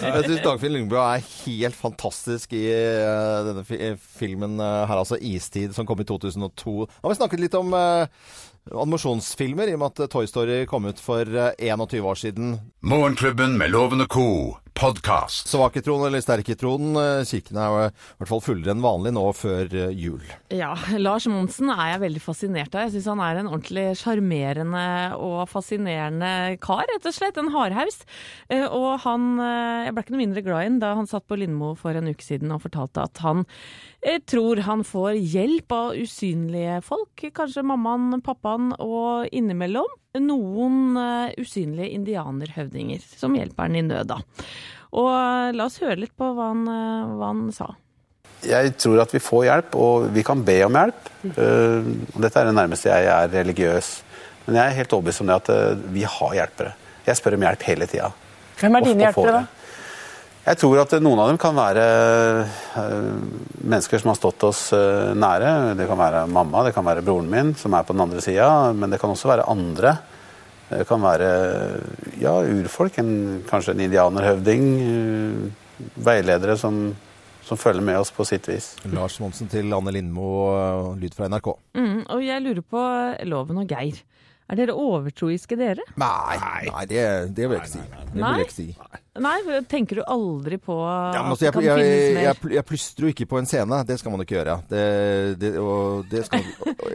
Jeg 0.00 0.24
syns 0.24 0.42
Dagfinn 0.44 0.72
Lyngbø 0.74 0.98
er 1.02 1.22
helt 1.22 1.76
fantastisk 1.78 2.54
i 2.56 2.64
eh, 2.72 3.42
denne 3.46 3.64
fi 3.68 3.92
filmen 4.20 4.56
eh, 4.58 4.86
her, 4.88 5.02
altså 5.02 5.18
'Istid', 5.20 5.74
som 5.76 5.86
kom 5.86 6.00
i 6.00 6.08
2002. 6.08 6.74
Nå 6.86 7.04
har 7.04 7.12
vi 7.12 7.18
snakket 7.20 7.44
litt 7.44 7.58
om 7.58 7.74
eh, 7.76 8.08
animasjonsfilmer, 8.72 9.68
i 9.70 9.76
og 9.76 9.84
med 9.84 10.00
at 10.00 10.10
Toy 10.12 10.26
Story 10.30 10.64
kom 10.70 10.88
ut 10.88 11.00
for 11.02 11.28
eh, 11.28 11.52
21 11.60 12.08
år 12.08 12.18
siden. 12.24 12.56
Morgenklubben 12.80 13.58
med 13.60 13.74
lovende 13.76 14.08
ko. 14.10 14.56
Podkast. 14.80 15.50
Svake-troen 15.52 16.06
eller 16.06 16.22
sterk 16.24 16.48
i 16.48 16.56
tronen, 16.56 16.96
kirken 17.28 17.58
er 17.60 17.74
i 17.74 17.88
hvert 18.20 18.30
fall 18.30 18.40
fullere 18.40 18.72
enn 18.72 18.80
vanlig 18.84 19.12
nå 19.12 19.24
før 19.36 19.68
eh, 19.76 19.90
jul. 19.92 20.22
Ja, 20.54 20.70
Lars 21.04 21.26
Monsen 21.28 21.68
er 21.74 21.92
jeg 21.92 22.02
veldig 22.06 22.22
fascinert 22.24 22.72
av. 22.72 22.86
Jeg 22.86 22.94
syns 22.94 23.10
han 23.12 23.20
er 23.24 23.42
en 23.42 23.50
ordentlig 23.50 23.84
sjarmerende 24.00 24.84
og 25.20 25.42
fascinerende 25.52 26.32
kar, 26.64 26.86
rett 26.88 27.08
og 27.10 27.16
slett. 27.16 27.36
En 27.40 27.52
hardhaus. 27.52 28.00
Eh, 28.48 28.64
Og 28.64 29.02
han 29.04 29.28
eh, 29.42 29.84
Jeg 29.86 29.94
ble 29.96 30.06
ikke 30.06 30.16
noe 30.16 30.22
mindre 30.24 30.44
glad 30.46 30.64
i 30.64 30.70
ham 30.70 30.80
da 30.80 30.94
han 30.96 31.10
satt 31.10 31.28
på 31.28 31.36
Lindmo 31.40 31.74
for 31.78 31.96
en 32.00 32.08
uke 32.08 32.24
siden 32.24 32.52
og 32.54 32.64
fortalte 32.64 33.04
at 33.04 33.20
han 33.26 33.44
eh, 33.44 33.50
tror 34.24 34.62
han 34.64 34.80
får 34.86 35.18
hjelp 35.18 35.72
av 35.76 35.96
usynlige 35.98 36.78
folk. 36.86 37.26
Kanskje 37.36 37.66
mammaen, 37.68 38.22
pappaen 38.24 38.70
og 38.80 39.28
innimellom 39.28 39.90
noen 40.18 40.96
eh, 40.98 41.36
usynlige 41.38 41.94
indianerhøvdinger 41.94 43.04
som 43.04 43.36
hjelper 43.36 43.68
han 43.68 43.78
i 43.78 43.84
nød, 43.86 44.10
da. 44.10 44.18
Og 44.90 45.10
eh, 45.12 45.52
la 45.54 45.68
oss 45.68 45.78
høre 45.82 46.00
litt 46.02 46.16
på 46.18 46.32
hva 46.34 46.50
han, 46.50 46.64
eh, 46.66 47.12
hva 47.20 47.30
han 47.30 47.44
sa. 47.54 47.70
Jeg 48.40 48.72
tror 48.80 49.02
at 49.02 49.12
vi 49.12 49.20
får 49.20 49.44
hjelp, 49.46 49.76
og 49.76 50.08
vi 50.14 50.24
kan 50.26 50.42
be 50.46 50.56
om 50.66 50.78
hjelp. 50.80 51.12
Eh, 51.30 51.92
dette 52.16 52.40
er 52.40 52.50
det 52.50 52.56
nærmeste 52.56 52.90
jeg 52.90 53.10
er 53.12 53.30
religiøs. 53.36 53.92
Men 54.46 54.58
jeg 54.58 54.64
er 54.64 54.78
helt 54.80 54.96
overbevist 54.96 55.22
om 55.22 55.30
det 55.30 55.38
at 55.42 55.52
eh, 55.54 55.86
vi 55.94 56.06
har 56.08 56.36
hjelpere. 56.40 56.74
Jeg 57.06 57.20
spør 57.20 57.38
om 57.38 57.46
hjelp 57.46 57.66
hele 57.68 57.90
tida. 57.90 58.10
Hvem 58.60 58.76
er 58.76 58.86
dine 58.88 59.06
hjelpere, 59.06 59.38
det. 59.38 59.59
Jeg 60.40 60.56
tror 60.56 60.78
at 60.80 60.94
noen 61.04 61.20
av 61.20 61.28
dem 61.28 61.38
kan 61.40 61.52
være 61.54 61.82
eh, 62.80 63.10
mennesker 63.60 64.00
som 64.00 64.08
har 64.10 64.16
stått 64.18 64.46
oss 64.48 64.62
eh, 64.72 65.10
nære. 65.14 65.74
Det 65.78 65.84
kan 65.90 66.00
være 66.00 66.22
mamma, 66.32 66.62
det 66.64 66.72
kan 66.76 66.86
være 66.86 67.04
broren 67.04 67.28
min 67.30 67.52
som 67.60 67.76
er 67.76 67.84
på 67.84 67.92
den 67.94 68.04
andre 68.06 68.22
sida, 68.24 68.48
men 68.72 68.90
det 68.92 68.98
kan 69.02 69.12
også 69.12 69.28
være 69.30 69.44
andre. 69.52 69.94
Det 70.70 70.86
kan 70.88 71.02
være 71.02 71.28
ja, 72.22 72.32
urfolk, 72.46 72.98
en, 73.02 73.12
kanskje 73.50 73.74
en 73.76 73.84
indianerhøvding. 73.88 74.66
eh, 74.86 75.66
Veiledere 75.96 76.56
som, 76.60 76.90
som 77.44 77.56
følger 77.60 77.84
med 77.84 78.00
oss 78.00 78.10
på 78.12 78.24
sitt 78.28 78.48
vis. 78.48 78.74
Lars 78.92 79.16
Monsen 79.20 79.48
til 79.48 79.72
Anne 79.72 79.92
Lindmo, 79.96 80.26
lyd 81.00 81.16
fra 81.16 81.28
NRK. 81.32 81.52
Mm, 81.76 82.02
og 82.04 82.24
jeg 82.24 82.44
lurer 82.44 82.64
på 82.64 82.82
Loven 83.28 83.62
og 83.62 83.70
Geir. 83.72 84.00
Er 84.50 84.58
dere 84.58 84.74
overtroiske, 84.74 85.56
dere? 85.56 85.84
Nei, 86.00 86.36
nei 86.66 86.84
det, 86.90 87.04
det 87.36 87.46
vil 87.46 87.56
jeg 87.56 87.62
ikke 87.62 87.72
si. 87.76 87.84
Det 88.10 88.18
vil 88.18 88.26
jeg 88.42 88.48
ikke 88.48 88.56
si. 88.56 88.68
Nei, 88.74 89.00
tenker 89.70 90.00
du 90.00 90.02
aldri 90.04 90.58
på 90.60 90.76
Ja, 90.80 91.22
men 91.22 91.32
at 91.32 91.34
altså, 91.34 91.44
det 91.44 91.52
kan 91.54 91.66
jeg, 91.66 91.80
finnes 91.80 92.14
mer? 92.16 92.26
jeg, 92.26 92.52
jeg 92.56 92.66
plystrer 92.68 93.06
jo 93.06 93.12
ikke 93.14 93.28
på 93.30 93.40
en 93.40 93.48
scene. 93.50 93.80
Det 93.88 93.98
skal 94.00 94.14
man 94.14 94.24
ikke 94.24 94.36
gjøre. 94.38 94.56
Det, 94.70 94.84
det, 95.40 95.52
det 96.10 96.24
skal, 96.26 96.46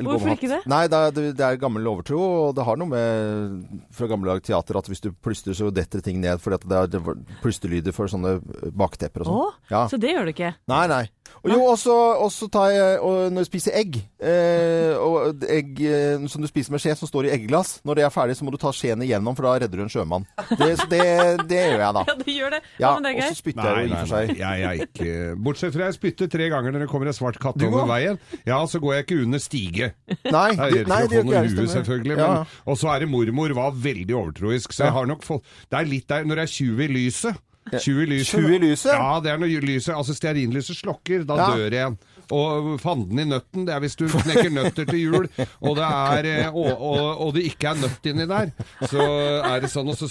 Hvorfor 0.05 0.33
ikke 0.35 0.51
det? 0.51 0.61
Nei, 0.71 0.83
det 0.91 1.01
er, 1.07 1.19
det 1.37 1.47
er 1.47 1.59
gammel 1.61 1.91
overtro, 1.91 2.21
og 2.47 2.55
det 2.57 2.65
har 2.67 2.79
noe 2.81 2.91
med 2.91 3.83
fra 3.95 4.09
gamle 4.11 4.37
teater 4.45 4.79
at 4.79 4.89
hvis 4.91 5.03
du 5.03 5.11
plystrer, 5.13 5.57
så 5.57 5.71
detter 5.73 6.03
ting 6.05 6.21
ned. 6.23 6.41
For 6.43 6.55
det 6.55 6.79
er 6.97 7.11
plystrelyder 7.43 7.95
for 7.95 8.11
sånne 8.11 8.37
baktepper 8.75 9.25
og 9.25 9.29
sånn. 9.29 9.61
Ja. 9.71 9.85
så 9.91 9.99
det 10.01 10.15
gjør 10.15 10.27
du 10.27 10.35
ikke? 10.35 10.55
Nei, 10.71 10.85
nei. 10.91 11.05
Og 11.45 11.51
jo, 11.51 11.59
også, 11.69 12.47
tar 12.53 12.71
jeg 12.73 12.99
og 13.05 13.33
når 13.33 13.43
jeg 13.43 13.49
spiser 13.49 13.75
egg, 13.77 13.97
eh, 14.17 14.93
og 14.97 15.43
egg 15.51 15.81
eh, 15.85 16.25
som 16.31 16.41
du 16.41 16.47
spiser 16.49 16.73
med 16.73 16.81
skje, 16.81 16.95
som 16.97 17.09
står 17.09 17.27
i 17.27 17.33
eggeglass 17.35 17.79
Når 17.85 17.99
det 17.99 18.05
er 18.05 18.13
ferdig, 18.13 18.37
så 18.37 18.45
må 18.47 18.53
du 18.53 18.57
ta 18.61 18.71
skjeen 18.73 19.03
igjennom, 19.05 19.35
for 19.37 19.45
da 19.45 19.55
redder 19.65 19.81
du 19.81 19.83
en 19.85 19.91
sjømann. 19.91 20.25
Det, 20.55 20.71
så 20.79 20.87
det, 20.89 21.03
det 21.49 21.61
gjør 21.61 21.83
jeg, 21.83 21.91
da. 21.99 22.05
Ja, 22.19 22.23
det 22.23 22.35
gjør 22.35 22.51
det. 22.55 22.59
Ja, 22.79 22.91
men 22.95 23.03
det 23.03 23.11
er 23.11 23.15
og 23.15 23.21
gøy. 23.21 23.29
så 23.29 23.39
spytter 23.41 23.67
jeg 23.69 23.75
jo 23.75 23.85
i 23.85 23.95
og 23.95 23.99
for 23.99 24.11
seg. 24.13 24.33
jeg 24.39 24.65
er 24.69 24.83
ikke 24.85 25.35
Bortsett 25.45 25.73
fra 25.75 25.87
jeg 25.89 25.97
spytter 25.97 26.27
tre 26.31 26.49
ganger 26.53 26.71
når 26.75 26.85
det 26.85 26.89
kommer 26.91 27.07
en 27.11 27.17
svart 27.17 27.39
katt 27.43 27.57
Du 27.59 27.65
over 27.67 27.85
veien. 27.89 28.19
Ja, 28.47 28.61
så 28.69 28.79
går 28.83 28.93
jeg 28.97 29.05
ikke 29.07 29.21
under 29.25 29.39
stige. 29.43 29.91
Nei, 30.25 30.45
Jeg 30.51 30.59
er 30.59 30.77
redd 30.79 30.87
nei, 30.91 31.01
for 31.01 31.09
det 31.09 31.19
å 31.19 31.25
gjør 31.25 31.25
få 31.25 31.25
ikke 31.25 31.25
noe 31.25 31.35
jeg, 31.35 31.49
stemmer. 31.55 31.73
selvfølgelig. 31.75 32.17
Ja. 32.17 32.45
Og 32.65 32.77
så 32.81 32.93
er 32.95 32.99
det 33.05 33.09
mormor 33.11 33.55
var 33.57 33.71
veldig 33.87 34.15
overtroisk, 34.15 34.73
så 34.73 34.87
jeg 34.89 34.95
har 34.99 35.05
nok 35.11 35.23
fått 35.25 35.43
Det 35.69 35.79
er 35.81 35.85
litt 35.91 36.07
der 36.09 36.23
når 36.25 36.35
det 36.41 36.47
er 36.47 36.53
tjuv 36.55 36.81
i 36.81 36.87
lyset. 36.87 37.41
Tjuv 37.81 38.03
i 38.03 38.05
lyset. 38.05 38.35
Tjuv 38.37 38.51
i 38.53 38.59
lyset? 38.61 38.91
Ja, 38.93 39.19
det 39.25 39.31
er 39.31 39.39
når 39.41 39.49
lyset, 39.65 39.95
altså 39.97 40.13
stearinlyset 40.13 40.77
slokker, 40.77 41.23
da 41.25 41.35
Ja. 41.39 41.47
dør 41.57 41.73
en. 41.87 41.95
Og 42.33 42.79
fanden 42.81 43.19
i 43.21 43.25
nøtten, 43.29 43.65
det 43.67 43.73
er 43.75 43.81
hvis 43.83 43.95
du 43.99 44.05
knekker 44.09 44.49
nøtter 44.53 44.87
til 44.89 44.99
jul, 45.01 45.27
og 45.61 45.75
det, 45.77 45.85
er, 45.85 46.29
eh, 46.31 46.47
og, 46.55 46.71
og, 46.73 47.21
og 47.27 47.33
det 47.35 47.43
ikke 47.51 47.73
er 47.73 47.81
nøtt 47.83 48.09
inni 48.09 48.25
der, 48.29 48.51
så 48.89 49.05
er 49.51 49.61
det 49.61 49.69
sånn, 49.73 49.91
og 49.93 49.99
så 49.99 50.09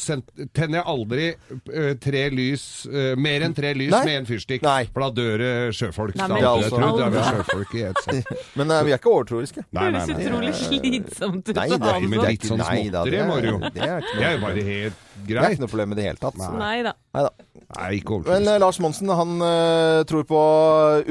tenner 0.54 0.78
jeg 0.80 0.86
aldri 0.94 1.26
eh, 1.32 1.94
tre 2.02 2.24
lys, 2.34 2.66
eh, 2.90 3.14
mer 3.18 3.46
enn 3.48 3.56
tre 3.56 3.72
lys 3.76 3.94
Nei. 3.96 4.04
med 4.06 4.20
en 4.22 4.28
fyrstikk, 4.30 4.66
for 4.94 5.06
da 5.06 5.10
dør 5.16 5.44
det 5.44 5.52
sjøfolk. 5.78 6.18
Nei, 6.20 6.28
Da- 6.28 6.34
men 6.34 6.62
jeg 6.62 6.70
tror 6.74 6.98
det 6.98 7.22
er 7.22 7.30
sjøfolk 7.32 7.74
i 7.74 7.82
et. 7.88 8.02
Men 8.58 8.70
vi 8.86 8.92
er 8.92 8.98
ikke 9.00 9.10
overtroiske. 9.10 9.64
Nei, 9.74 9.88
nei, 9.94 10.04
Høres 10.04 10.26
utrolig 10.28 10.52
slitsomt 10.58 11.48
ut. 11.48 11.56
Nei, 11.56 11.66
det 11.70 11.78
er, 11.78 12.00
det 12.00 12.08
men 12.08 12.20
det 12.20 12.26
er 12.28 12.34
litt 12.36 12.46
sånn 12.46 12.60
nei, 12.62 12.76
småtteri, 12.84 13.24
Mario. 13.28 13.58
Det 13.74 13.82
er 13.82 14.04
ikke 14.04 14.20
Det 14.20 14.30
jo 14.34 14.44
bare 14.44 14.54
problem. 14.64 15.02
Helt 15.14 15.28
Det 15.28 15.38
er 15.40 15.54
ikke 15.56 15.64
noe 15.64 15.72
problem 15.72 15.94
i 15.94 15.98
det 15.98 16.06
hele 16.08 16.20
tatt. 16.20 16.38
Nei 16.40 16.82
da. 16.86 16.94
Neida. 17.14 17.32
Nei, 17.74 17.88
ikke 17.98 18.20
Men 18.26 18.48
eh, 18.50 18.58
Lars 18.62 18.80
Monsen 18.82 19.10
han 19.14 19.36
eh, 19.46 20.00
tror 20.08 20.26
på 20.28 20.42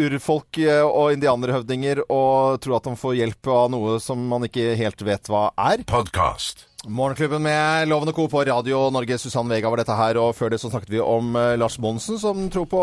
urfolk 0.06 0.60
eh, 0.64 0.84
og 0.84 1.16
indianerhøvdinger, 1.16 2.06
og 2.14 2.60
tror 2.64 2.78
at 2.80 2.92
han 2.92 3.00
får 3.00 3.18
hjelp 3.22 3.52
av 3.56 3.72
noe 3.74 3.98
som 4.04 4.22
man 4.30 4.46
ikke 4.50 4.74
helt 4.80 5.02
vet 5.08 5.32
hva 5.32 5.50
er. 5.72 5.84
Podcast. 5.90 6.68
Morgenklubben 6.84 7.40
med 7.46 7.88
Loven 7.88 8.12
og 8.12 8.16
Co. 8.18 8.26
på 8.28 8.42
Radio 8.44 8.90
Norge. 8.92 9.16
Susann 9.18 9.48
Vega 9.48 9.70
var 9.72 9.80
dette 9.80 9.96
her, 9.96 10.18
og 10.20 10.34
før 10.36 10.52
det 10.52 10.60
så 10.60 10.68
snakket 10.68 10.92
vi 10.92 11.00
om 11.00 11.32
eh, 11.40 11.54
Lars 11.56 11.78
Monsen, 11.80 12.20
som 12.20 12.50
tror 12.52 12.68
på 12.68 12.82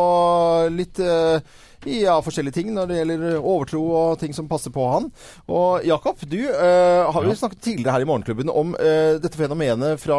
litt 0.72 0.96
eh, 1.04 1.44
ja, 1.88 2.16
forskjellige 2.25 2.57
ting 2.59 2.73
når 2.75 2.90
det 2.90 2.99
gjelder 3.01 3.37
overtro 3.40 3.81
og 3.97 4.19
ting 4.21 4.35
som 4.37 4.49
passer 4.51 4.73
på 4.75 4.85
han. 4.90 5.09
Og 5.51 5.85
Jakob, 5.87 6.21
du 6.29 6.38
eh, 6.45 7.07
har 7.12 7.27
jo 7.27 7.35
snakket 7.38 7.62
tidligere 7.64 7.95
her 7.97 8.05
i 8.05 8.09
Morgenklubben 8.09 8.51
om 8.53 8.75
eh, 8.81 9.16
dette 9.23 9.38
fenomenet 9.38 10.01
fra, 10.03 10.19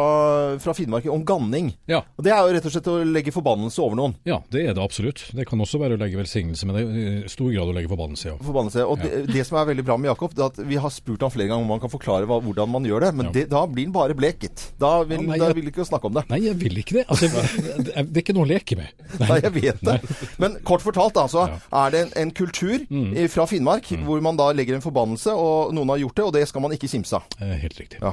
fra 0.62 0.74
Finnmark, 0.76 1.06
om 1.12 1.24
ganning. 1.28 1.72
Ja. 1.90 2.02
Og 2.16 2.24
Det 2.26 2.32
er 2.34 2.40
jo 2.42 2.54
rett 2.56 2.68
og 2.68 2.74
slett 2.74 2.90
å 2.92 2.96
legge 3.06 3.34
forbannelse 3.34 3.82
over 3.84 3.98
noen. 3.98 4.16
Ja, 4.28 4.40
det 4.52 4.66
er 4.68 4.76
det 4.76 4.82
absolutt. 4.84 5.24
Det 5.36 5.46
kan 5.48 5.60
også 5.62 5.80
være 5.82 5.98
å 5.98 6.02
legge 6.02 6.20
velsignelse, 6.20 6.68
men 6.68 6.78
det 6.78 6.84
er 6.84 7.26
i 7.26 7.32
stor 7.32 7.50
grad 7.52 7.70
å 7.72 7.76
legge 7.76 7.90
forbannelse, 7.92 8.32
ja. 8.32 8.36
Forbannelse. 8.42 8.86
Og 8.88 9.02
det, 9.02 9.24
det 9.32 9.46
som 9.48 9.58
er 9.60 9.68
veldig 9.72 9.86
bra 9.86 9.98
med 10.00 10.12
Jakob, 10.12 10.34
det 10.36 10.44
er 10.46 10.52
at 10.52 10.62
vi 10.72 10.80
har 10.82 10.92
spurt 10.94 11.22
ham 11.26 11.32
flere 11.34 11.50
ganger 11.52 11.66
om 11.66 11.74
han 11.76 11.82
kan 11.82 11.92
forklare 11.92 12.28
hva, 12.30 12.40
hvordan 12.44 12.70
man 12.72 12.86
gjør 12.88 13.06
det, 13.06 13.12
men 13.18 13.32
det, 13.34 13.46
da 13.52 13.64
blir 13.70 13.88
han 13.88 13.94
bare 13.96 14.16
bleket. 14.18 14.66
Da 14.82 14.94
vil, 15.06 15.22
Ja, 15.22 15.28
nei, 15.32 15.38
da 15.38 15.50
jeg- 15.52 15.68
ikke 15.72 15.86
snakke 15.86 16.08
om 16.10 16.16
det. 16.18 16.24
Nei, 16.30 16.40
jeg 16.44 16.58
vil 16.60 16.78
ikke 16.82 16.98
det. 17.00 17.04
Altså, 17.08 17.28
det, 17.30 17.92
det 18.12 18.18
er 18.18 18.22
ikke 18.24 18.34
noe 18.36 18.46
å 18.46 18.50
leke 18.52 18.76
med. 18.78 18.92
Nei, 19.22 19.38
jeg 19.44 19.52
vet 19.56 19.82
det. 19.86 19.98
Men 20.42 20.58
kort 20.66 20.84
fortalt 20.84 21.14
da, 21.16 21.26
så 21.30 21.46
er 21.72 21.90
det 21.90 22.00
en, 22.06 22.12
en 22.22 22.30
kultur 22.30 22.78
Mm. 22.90 23.16
i- 23.16 23.28
fra 23.28 23.46
Finnmark 23.46 23.84
hvor 24.04 24.20
man 24.22 24.36
da 24.36 24.52
legger 24.52 24.74
en 24.74 24.80
forbannelse, 24.84 25.30
og 25.32 25.72
noen 25.74 25.88
har 25.88 25.98
gjort 25.98 26.14
det, 26.16 26.24
og 26.24 26.32
det 26.32 26.48
skal 26.48 26.60
man 26.62 26.72
ikke 26.72 26.88
kimse 26.88 27.12
av. 27.16 27.22
Eh, 27.40 27.56
Helt 27.62 27.78
riktig. 27.80 27.98
Ja, 28.02 28.12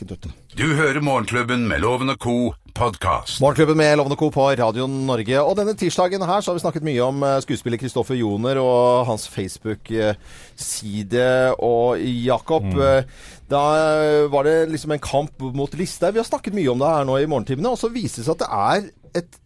døtte. 0.00 0.30
Du 0.56 0.74
hører 0.74 1.00
Morgenklubben 1.00 1.66
med 1.68 1.80
Loven 1.80 2.08
og 2.10 2.18
co. 2.18 2.54
podkast. 2.74 3.40
Morgenklubben 3.40 3.76
med 3.76 3.96
Lovende 3.98 4.16
Co. 4.16 4.30
på 4.30 4.48
Radio 4.56 4.86
Norge. 4.86 5.38
Og 5.42 5.56
denne 5.56 5.74
tirsdagen 5.74 6.22
her 6.22 6.40
så 6.40 6.52
har 6.52 6.54
vi 6.54 6.60
snakket 6.64 6.82
mye 6.86 7.00
om 7.02 7.22
eh, 7.22 7.40
skuespiller 7.42 7.76
Kristoffer 7.78 8.14
Joner 8.14 8.56
og 8.62 9.06
hans 9.06 9.26
Facebook-side. 9.28 11.54
Og 11.60 11.98
Jakob, 12.00 12.64
eh, 12.64 13.02
da 13.50 13.62
var 14.30 14.44
det 14.46 14.68
liksom 14.70 14.92
en 14.94 14.98
kamp 15.02 15.40
mot 15.54 15.72
Listhaug. 15.74 16.14
Vi 16.14 16.20
har 16.22 16.28
snakket 16.28 16.54
mye 16.54 16.70
om 16.72 16.78
det 16.78 16.88
her 16.88 17.04
nå 17.08 17.16
i 17.18 17.26
morgentimene, 17.30 17.72
og 17.74 17.78
så 17.80 17.90
viser 17.92 18.22
det 18.22 18.26
seg 18.28 18.36
at 18.36 18.44
det 18.44 18.50
er 18.50 18.80
et 19.22 19.38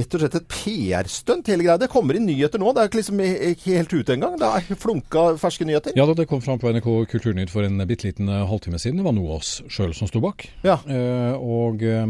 Rett 0.00 0.14
og 0.14 0.22
slett 0.22 0.38
et 0.38 0.48
PR-stunt, 0.50 1.50
hele 1.50 1.66
greia. 1.66 1.78
Det 1.80 1.90
kommer 1.92 2.18
inn 2.18 2.26
nyheter 2.28 2.60
nå. 2.60 2.72
Det 2.74 2.82
er 2.82 2.90
ikke 2.90 3.00
liksom 3.00 3.20
ikke 3.24 3.76
helt 3.78 3.94
ute 3.94 4.16
engang. 4.16 4.36
Det 4.40 4.48
er 4.48 4.80
flunka 4.80 5.24
ferske 5.40 5.66
nyheter. 5.68 5.96
Ja, 5.98 6.06
da 6.08 6.14
det 6.18 6.28
kom 6.30 6.42
fram 6.44 6.60
på 6.60 6.70
NRK 6.72 6.88
Kulturnytt 7.10 7.52
for 7.52 7.66
en 7.66 7.80
bitte 7.88 8.08
liten 8.08 8.28
eh, 8.28 8.46
halvtime 8.48 8.78
siden, 8.80 9.00
det 9.00 9.06
var 9.06 9.16
NOAS 9.16 9.52
sjøl 9.70 9.94
som 9.96 10.08
sto 10.10 10.22
bak. 10.22 10.46
Ja. 10.66 10.78
Eh, 10.86 11.34
og 11.36 11.82
eh, 11.84 12.04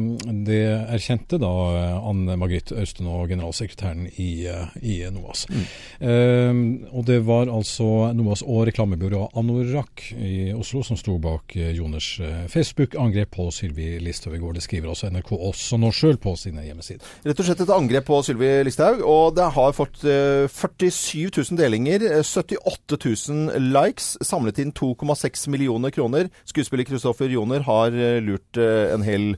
det 0.46 0.62
erkjente 0.96 1.40
da 1.40 1.52
eh, 1.76 2.08
Anne 2.10 2.36
Margrit 2.40 2.72
og 2.74 3.30
generalsekretæren 3.30 4.06
i, 4.20 4.30
i 4.82 4.96
NOAS. 5.12 5.46
Eh, 5.50 6.52
og 6.90 7.06
det 7.08 7.20
var 7.26 7.50
altså 7.52 8.10
NOAS 8.16 8.44
og 8.46 8.66
reklamebyrået 8.70 9.36
Anorak 9.40 10.10
i 10.16 10.52
Oslo 10.56 10.82
som 10.86 10.98
sto 11.00 11.16
bak 11.22 11.54
Joners 11.56 12.12
Facebook-angrep 12.50 13.34
på 13.36 13.48
Sylvi 13.54 13.92
Listhaug 14.02 14.36
i 14.36 14.42
går. 14.42 14.56
Det 14.58 14.64
skriver 14.64 14.92
altså 14.92 15.10
NRK 15.12 15.32
også 15.36 15.78
nå 15.80 15.90
sjøl 15.94 16.18
på 16.20 16.34
sine 16.38 16.64
hjemmesider. 16.66 17.04
Rett 17.26 17.40
og 17.42 17.46
slett 17.46 17.49
et 17.58 17.70
angrep 17.74 18.04
på 18.06 18.20
Sylvi 18.22 18.48
Listhaug, 18.62 19.00
og 19.02 19.34
det 19.34 19.48
har 19.56 19.72
fått 19.74 20.04
eh, 20.06 20.46
47 20.46 21.32
000 21.34 21.58
delinger, 21.58 22.04
eh, 22.06 22.22
78 22.22 22.98
000 23.02 23.66
likes, 23.74 24.12
samlet 24.22 24.60
inn 24.62 24.70
2,6 24.70 25.48
millioner 25.50 25.90
kroner. 25.90 26.30
Skuespiller 26.46 26.86
Kristoffer 26.86 27.26
Joner 27.32 27.66
har 27.66 27.90
eh, 27.90 28.20
lurt 28.22 28.60
eh, 28.60 28.92
en 28.94 29.02
hel, 29.02 29.32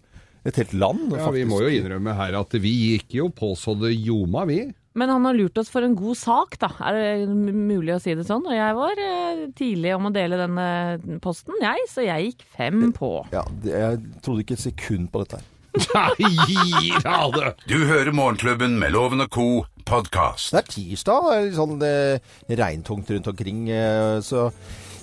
et 0.44 0.60
helt 0.60 0.76
land, 0.76 1.16
Ja, 1.16 1.30
vi 1.32 1.46
må 1.48 1.62
jo 1.64 1.72
innrømme 1.72 2.12
her 2.18 2.36
at 2.42 2.60
vi 2.60 2.74
gikk 2.92 3.16
jo 3.22 3.30
på 3.32 3.54
så 3.56 3.72
det 3.80 3.94
ljoma, 3.94 4.44
vi. 4.50 4.60
Men 4.92 5.08
han 5.08 5.24
har 5.24 5.38
lurt 5.38 5.56
oss 5.56 5.70
for 5.72 5.86
en 5.86 5.94
god 5.96 6.18
sak, 6.20 6.58
da. 6.60 6.68
Er 6.90 7.24
det 7.24 7.32
mulig 7.32 7.94
å 7.94 8.02
si 8.02 8.12
det 8.18 8.26
sånn? 8.28 8.44
Og 8.44 8.52
jeg 8.52 8.76
var 8.76 9.00
eh, 9.00 9.46
tidlig 9.56 9.94
om 9.96 10.10
å 10.10 10.12
dele 10.12 10.40
denne 10.40 11.18
posten, 11.24 11.56
jeg, 11.64 11.88
så 11.88 12.04
jeg 12.04 12.28
gikk 12.28 12.44
fem 12.58 12.90
på. 12.92 13.14
Ja, 13.32 13.46
jeg 13.64 14.02
trodde 14.20 14.44
ikke 14.44 14.58
et 14.58 14.66
sekund 14.66 15.08
på 15.14 15.24
dette 15.24 15.40
her. 15.40 15.48
Nei, 15.72 16.92
ha 17.04 17.20
det! 17.32 17.52
Du 17.68 17.78
hører 17.88 18.12
Morgenklubben 18.12 18.74
med 18.80 18.92
Loven 18.92 19.24
og 19.24 19.30
co. 19.32 19.46
podkast. 19.88 20.52
Det 20.52 20.60
er 20.60 20.66
tirsdag, 20.70 21.24
det 21.26 21.36
er 21.38 21.46
litt 21.46 21.56
sånn 21.58 21.80
eh, 21.86 22.34
regntungt 22.60 23.08
rundt 23.10 23.30
omkring. 23.32 23.62
Eh, 23.72 24.18
så 24.24 24.50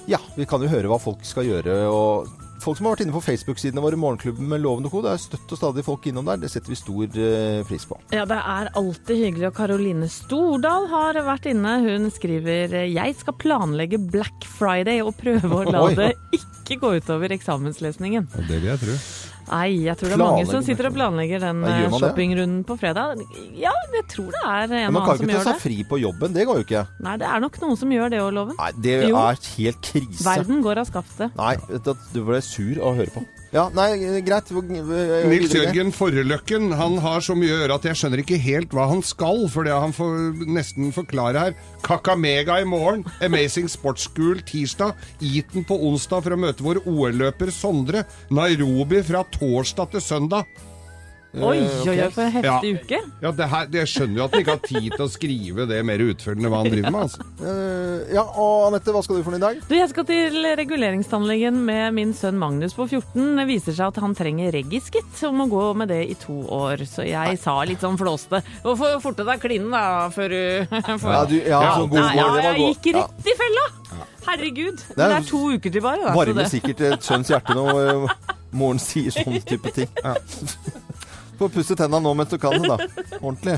ja, 0.10 0.19
vi 0.38 0.45
kan 0.49 0.62
jo 0.63 0.69
høre 0.71 0.89
hva 0.91 0.99
folk 1.01 1.25
skal 1.27 1.49
gjøre. 1.49 1.82
og 1.89 2.29
Folk 2.60 2.75
som 2.75 2.89
har 2.89 2.95
vært 2.97 3.05
inne 3.05 3.15
på 3.15 3.21
Facebook-sidene 3.23 3.79
våre, 3.84 3.95
Morgenklubben 3.99 4.49
med 4.51 4.60
Loven 4.62 4.86
og 4.88 4.91
Co. 4.93 5.01
Det 5.05 5.13
er 5.15 5.21
støtt 5.23 5.53
og 5.55 5.60
stadig 5.62 5.84
folk 5.88 6.05
innom 6.12 6.27
der. 6.27 6.41
Det 6.43 6.49
setter 6.51 6.73
vi 6.73 6.77
stor 6.79 7.17
eh, 7.23 7.62
pris 7.67 7.86
på. 7.89 7.97
Ja, 8.13 8.25
det 8.29 8.38
er 8.39 8.69
alltid 8.79 9.21
hyggelig. 9.23 9.47
Og 9.49 9.58
Karoline 9.58 10.10
Stordal 10.12 10.86
har 10.91 11.19
vært 11.27 11.47
inne. 11.49 11.77
Hun 11.88 12.10
skriver 12.13 12.77
jeg 12.91 13.17
skal 13.19 13.38
planlegge 13.41 13.99
Black 14.12 14.45
Friday 14.60 15.01
og 15.01 15.15
prøve 15.19 15.49
å 15.49 15.65
la 15.71 15.84
Oi. 15.89 15.95
det 15.97 16.12
ikke 16.39 16.77
gå 16.86 16.93
utover 17.01 17.34
eksamenslesningen. 17.39 18.29
Det 18.38 18.47
vil 18.62 18.69
jeg 18.73 18.84
tro. 18.86 18.99
Nei, 19.49 19.69
jeg 19.88 19.97
tror 19.97 20.12
det 20.12 20.15
er 20.15 20.21
mange 20.21 20.45
som 20.49 20.65
sitter 20.65 20.89
og 20.89 20.93
planlegger 20.97 21.41
den 21.43 21.63
eh, 21.65 21.79
det? 21.85 21.89
shoppingrunden 22.03 22.62
på 22.69 22.77
fredag. 22.79 23.23
Ja, 23.57 23.73
jeg 23.95 24.05
tror 24.13 24.29
det 24.35 24.43
er 24.45 24.63
en 24.67 24.69
Men 24.69 24.77
man 24.77 24.83
gjør 24.85 24.93
kan 24.93 24.93
Man 24.93 25.07
kan 25.09 25.25
ikke 25.25 25.39
ta 25.39 25.45
seg 25.49 25.63
fri 25.63 25.79
på 25.89 25.99
jobben. 26.03 26.35
Det 26.38 26.45
går 26.49 26.62
jo 26.62 26.67
ikke. 26.67 26.85
Nei, 27.07 27.15
det 27.21 27.27
er 27.31 27.43
nok 27.45 27.59
noen 27.63 27.79
som 27.81 27.95
gjør 27.95 28.13
det 28.13 28.21
òg, 28.21 28.31
Loven. 28.38 28.55
Nei, 28.59 28.71
det 28.85 28.95
Jo. 29.09 29.17
er 29.17 29.41
helt 29.57 29.81
krise. 29.89 30.23
Verden 30.27 30.62
går 30.65 30.83
av 30.83 30.89
skaftet. 30.91 31.35
Nei, 31.39 31.55
du, 31.69 31.93
du 32.13 32.23
ble 32.29 32.41
sur 32.45 32.77
av 32.79 32.93
å 32.93 32.97
høre 33.01 33.13
på. 33.17 33.25
Ja, 33.49 33.63
nei, 33.73 33.95
greit. 34.21 34.51
Nils 34.53 35.53
Jørgen 35.55 35.89
Forreløkken 35.95 36.69
han 36.77 36.99
har 37.01 37.23
så 37.25 37.33
mye 37.38 37.55
å 37.55 37.62
gjøre 37.63 37.77
at 37.79 37.88
jeg 37.89 37.97
skjønner 37.97 38.21
ikke 38.21 38.38
helt 38.43 38.75
hva 38.77 38.85
han 38.91 39.01
skal, 39.05 39.47
for 39.49 39.65
det 39.65 39.73
han 39.73 39.95
får 39.95 40.45
nesten 40.45 40.93
forklare 40.93 41.47
her. 41.47 41.57
Kakamega 41.85 42.59
i 42.62 42.67
morgen, 42.69 43.01
Amazing 43.25 43.71
Sports 43.71 44.05
School 44.05 44.43
tirsdag, 44.45 44.93
Eton 45.25 45.65
på 45.65 45.79
onsdag 45.89 46.27
for 46.27 46.38
å 46.38 46.41
møte 46.45 46.65
vår 46.65 46.83
OL-løper 46.85 47.49
Sondre, 47.55 48.05
Nairobi 48.29 49.01
fra 49.07 49.25
torsdag 49.33 49.95
til 49.95 50.05
søndag. 50.12 50.45
Oi, 51.29 51.59
oi, 51.61 51.91
oi, 51.93 52.09
for 52.09 52.23
en 52.25 52.31
heftig 52.33 52.69
Ja. 52.73 52.79
uke. 52.81 52.99
Ja, 53.21 53.29
det 53.37 53.45
her, 53.51 53.67
Jeg 53.71 53.85
skjønner 53.91 54.17
jo 54.17 54.23
at 54.23 54.31
han 54.33 54.41
ikke 54.41 54.53
har 54.55 54.63
tid 54.65 54.87
til 54.95 55.03
å 55.05 55.09
skrive 55.13 55.67
det 55.69 55.85
mer 55.85 55.99
utførende 56.01 56.49
hva 56.49 56.63
han 56.63 56.71
driver 56.73 56.89
med. 56.95 57.01
altså. 57.05 57.21
Eh, 57.49 58.13
ja, 58.15 58.23
og 58.23 58.67
Anette, 58.71 58.91
hva 58.95 59.03
skal 59.05 59.19
du 59.19 59.23
for 59.23 59.31
noe 59.35 59.37
i 59.37 59.43
dag? 59.43 59.59
Du, 59.69 59.75
Jeg 59.75 59.89
skal 59.91 60.05
til 60.09 60.39
reguleringstannlegen 60.57 61.59
med 61.67 61.93
min 61.93 62.13
sønn 62.17 62.39
Magnus 62.41 62.73
på 62.73 62.87
14. 62.89 63.35
Det 63.37 63.45
viser 63.47 63.77
seg 63.77 63.87
at 63.93 63.99
han 64.01 64.15
trenger 64.17 64.51
reggiskitt 64.57 65.21
og 65.29 65.37
må 65.37 65.45
gå 65.51 65.67
med 65.77 65.89
det 65.93 66.01
i 66.09 66.15
to 66.17 66.39
år. 66.49 66.81
Så 66.89 67.05
jeg 67.05 67.37
sa 67.37 67.59
litt 67.63 67.79
sånn 67.85 67.97
flåste 67.99 68.41
Du 68.63 68.73
får 68.75 68.97
forte 69.05 69.23
deg 69.29 69.39
klinen, 69.39 69.69
da, 69.71 70.09
før 70.09 70.29
du 70.33 70.41
får- 71.03 71.13
Ja, 71.13 71.25
du- 71.25 71.43
ja, 71.45 71.61
ja, 71.61 71.85
god 71.85 71.93
ja, 71.93 72.09
ja 72.09 72.25
det 72.25 72.25
var 72.33 72.41
jeg 72.41 72.57
god. 72.57 72.73
gikk 72.73 72.95
rett 72.97 73.29
i 73.29 73.37
fella! 73.43 73.67
Herregud. 74.29 74.77
Det 74.95 74.97
er- 74.99 75.09
det 75.13 75.17
er 75.21 75.29
to 75.29 75.45
uker 75.53 75.69
til 75.77 75.81
bare. 75.81 76.03
Da, 76.09 76.13
Varmer 76.17 76.49
sikkert 76.49 76.81
et 76.89 77.01
sønns 77.05 77.29
hjerte 77.29 77.53
når 77.53 78.07
eh, 78.09 78.33
moren 78.51 78.79
sier 78.81 79.11
sånne 79.13 79.45
type 79.45 79.71
ting. 79.77 79.87
Få 81.39 81.47
pusse 81.54 81.75
tenna 81.80 81.99
nå 82.04 82.12
mens 82.19 82.30
du 82.34 82.38
kan 82.41 82.56
det, 82.60 82.67
da. 82.67 82.78
Ordentlig. 83.21 83.58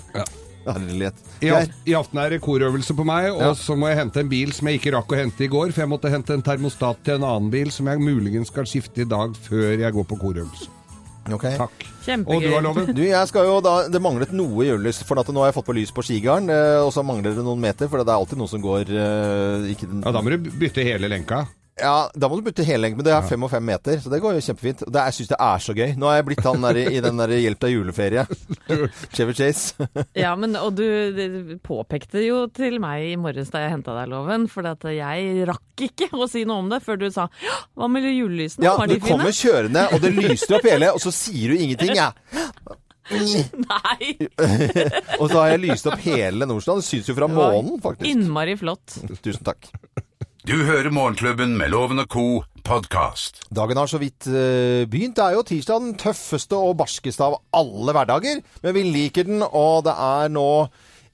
Herlighet. 0.61 1.15
I, 1.41 1.47
I 1.89 1.93
aften 1.97 2.19
er 2.21 2.35
det 2.35 2.41
korøvelse 2.45 2.93
på 2.93 3.01
meg, 3.07 3.31
og 3.33 3.39
Ja. 3.41 3.53
så 3.57 3.73
må 3.75 3.89
jeg 3.89 3.97
hente 3.97 4.21
en 4.21 4.29
bil 4.29 4.51
som 4.53 4.67
jeg 4.69 4.77
ikke 4.77 4.91
rakk 4.93 5.09
å 5.15 5.17
hente 5.17 5.41
i 5.47 5.49
går, 5.49 5.71
for 5.73 5.81
jeg 5.81 5.89
måtte 5.89 6.11
hente 6.13 6.35
en 6.37 6.43
termostat 6.45 6.99
til 7.07 7.15
en 7.17 7.25
annen 7.25 7.49
bil 7.49 7.71
som 7.73 7.89
jeg 7.89 7.97
muligens 8.03 8.51
skal 8.53 8.67
skifte 8.69 9.01
i 9.01 9.07
dag 9.09 9.33
før 9.47 9.73
jeg 9.81 9.95
går 9.97 10.05
på 10.11 10.19
korøvelse. 10.21 10.69
Okay. 11.33 11.53
Takk. 11.57 11.83
Kjempegøy. 12.05 12.35
Og 12.35 12.41
du 12.41 12.53
har 12.53 12.63
loven? 12.65 12.87
Du, 12.97 13.01
jeg 13.05 13.27
skal 13.29 13.45
jo 13.45 13.59
da, 13.61 13.73
Det 13.93 13.99
manglet 14.01 14.31
noe 14.33 14.65
julelys, 14.65 15.03
for 15.05 15.19
at 15.21 15.27
nå 15.29 15.37
har 15.43 15.51
jeg 15.51 15.57
fått 15.59 15.67
på 15.67 15.75
lys 15.77 15.91
på 15.93 16.01
skigarden. 16.05 16.49
eh, 16.49 16.79
Og 16.81 16.89
så 16.93 17.03
mangler 17.05 17.35
det 17.37 17.43
noen 17.45 17.61
meter, 17.61 17.87
for 17.89 18.01
det 18.01 18.09
er 18.09 18.17
alltid 18.17 18.37
noen 18.41 18.49
som 18.49 18.61
går 18.63 18.89
eh, 18.89 19.67
ikke 19.73 19.85
den, 19.89 20.01
Ja, 20.05 20.11
da 20.13 20.21
må 20.25 20.33
du 20.33 20.49
bytte 20.49 20.81
hele 20.85 21.09
lenka. 21.13 21.43
Ja, 21.79 22.09
da 22.13 22.27
må 22.29 22.35
du 22.37 22.43
bytte 22.45 22.65
hele 22.67 22.89
men 22.91 23.05
det 23.05 23.13
er 23.15 23.23
fem 23.25 23.41
og 23.45 23.49
fem 23.49 23.63
meter, 23.65 23.97
så 24.03 24.11
det 24.11 24.19
går 24.21 24.35
jo 24.35 24.43
kjempefint. 24.43 24.83
Og 24.85 24.91
Det, 24.93 25.03
jeg 25.07 25.15
syns 25.17 25.29
det 25.31 25.37
er 25.45 25.63
så 25.63 25.75
gøy. 25.77 25.93
Nå 25.97 26.09
har 26.09 26.17
jeg 26.19 26.25
blitt 26.27 26.43
han 26.45 26.65
der 26.67 26.79
i 26.81 26.99
den 27.03 27.21
der 27.21 27.33
Hjelp 27.37 27.61
deg 27.63 27.73
juleferie. 27.73 28.25
Chevy 29.15 29.35
Chase. 29.37 29.87
Ja, 30.17 30.33
men 30.37 30.57
og 30.59 30.75
du 30.77 31.55
påpekte 31.65 32.21
jo 32.25 32.43
til 32.53 32.77
meg 32.83 33.07
i 33.13 33.15
morges 33.19 33.53
da 33.53 33.63
jeg 33.63 33.75
henta 33.77 33.95
deg 34.01 34.11
loven, 34.11 34.45
for 34.51 34.67
at 34.69 34.83
jeg 34.91 35.47
rakk 35.49 35.85
ikke 35.87 36.11
å 36.13 36.27
si 36.29 36.43
noe 36.45 36.61
om 36.65 36.69
det 36.73 36.81
før 36.85 36.99
du 37.01 37.07
sa 37.13 37.29
«Ja, 37.41 37.57
hva 37.79 37.89
med 37.89 38.05
julelysene, 38.05 38.67
Ja, 38.67 38.75
var 38.77 38.91
du 38.91 38.95
de 38.97 38.99
fine? 38.99 39.15
kommer 39.15 39.33
kjørende, 39.35 39.87
og 39.95 40.03
det 40.03 40.13
lyser 40.17 40.57
opp 40.59 40.67
hele, 40.69 40.91
og 40.93 41.01
så 41.01 41.13
sier 41.15 41.55
du 41.55 41.63
ingenting, 41.63 41.95
jeg. 41.97 42.11
Nei! 43.11 44.11
og 45.21 45.25
så 45.31 45.37
har 45.39 45.53
jeg 45.55 45.63
lyst 45.65 45.87
opp 45.89 46.03
hele 46.05 46.47
Nordstrand. 46.47 46.83
Det 46.83 46.87
syns 46.87 47.09
jo 47.09 47.15
fra 47.17 47.27
månen, 47.31 47.79
faktisk. 47.83 48.07
Innmari 48.11 48.55
flott. 48.59 48.99
Tusen 49.23 49.43
takk. 49.47 49.71
Du 50.41 50.55
hører 50.65 50.89
Morgenklubben 50.89 51.51
med 51.53 51.69
Loven 51.69 52.01
og 52.01 52.07
co. 52.09 52.21
podkast. 52.65 53.43
Dagen 53.53 53.77
har 53.77 53.85
så 53.85 53.99
vidt 54.01 54.25
eh, 54.25 54.87
begynt. 54.89 55.13
Det 55.19 55.21
er 55.21 55.35
jo 55.35 55.43
tirsdag 55.45 55.83
den 55.83 55.91
tøffeste 56.01 56.57
og 56.57 56.79
barskeste 56.79 57.27
av 57.27 57.35
alle 57.53 57.93
hverdager. 57.93 58.39
Men 58.63 58.73
vi 58.73 58.83
liker 58.87 59.27
den, 59.27 59.43
og 59.45 59.83
det 59.85 59.93
er 59.93 60.31
nå 60.33 60.47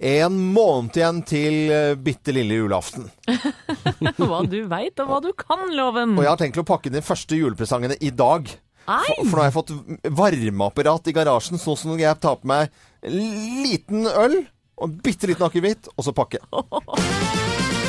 en 0.08 0.38
måned 0.56 0.96
igjen 0.96 1.20
til 1.28 1.58
uh, 1.74 1.98
bitte 2.00 2.32
lille 2.32 2.62
julaften. 2.62 3.10
Hva 4.16 4.40
du 4.48 4.62
veit, 4.72 4.96
og 5.04 5.12
hva 5.12 5.20
du 5.26 5.34
kan, 5.36 5.66
Loven. 5.76 6.16
Og 6.16 6.24
jeg 6.24 6.32
har 6.32 6.40
tenkt 6.40 6.62
å 6.64 6.68
pakke 6.72 6.88
inn 6.88 6.96
de 6.96 7.04
første 7.04 7.36
julepresangene 7.36 8.00
i 8.00 8.14
dag. 8.16 8.48
For, 8.86 9.26
for 9.26 9.34
nå 9.34 9.42
har 9.42 9.50
jeg 9.50 9.58
fått 9.58 9.76
varmeapparat 10.22 11.12
i 11.12 11.18
garasjen, 11.18 11.60
sånn 11.60 11.82
som 11.82 12.00
jeg 12.00 12.16
tar 12.24 12.40
på 12.40 12.48
meg 12.48 12.72
liten 13.04 14.08
øl 14.08 14.40
og 14.78 15.02
bitte 15.04 15.28
liten 15.28 15.50
akevitt, 15.50 15.92
og 15.98 16.08
så 16.08 16.16
pakke. 16.16 16.40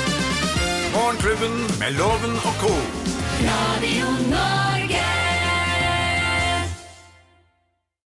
Morgenklubben 0.98 1.54
med 1.80 1.90
Loven 1.98 2.34
og 2.48 2.54
co. 2.62 2.72
Radio 3.50 4.06
Norge. 4.30 4.77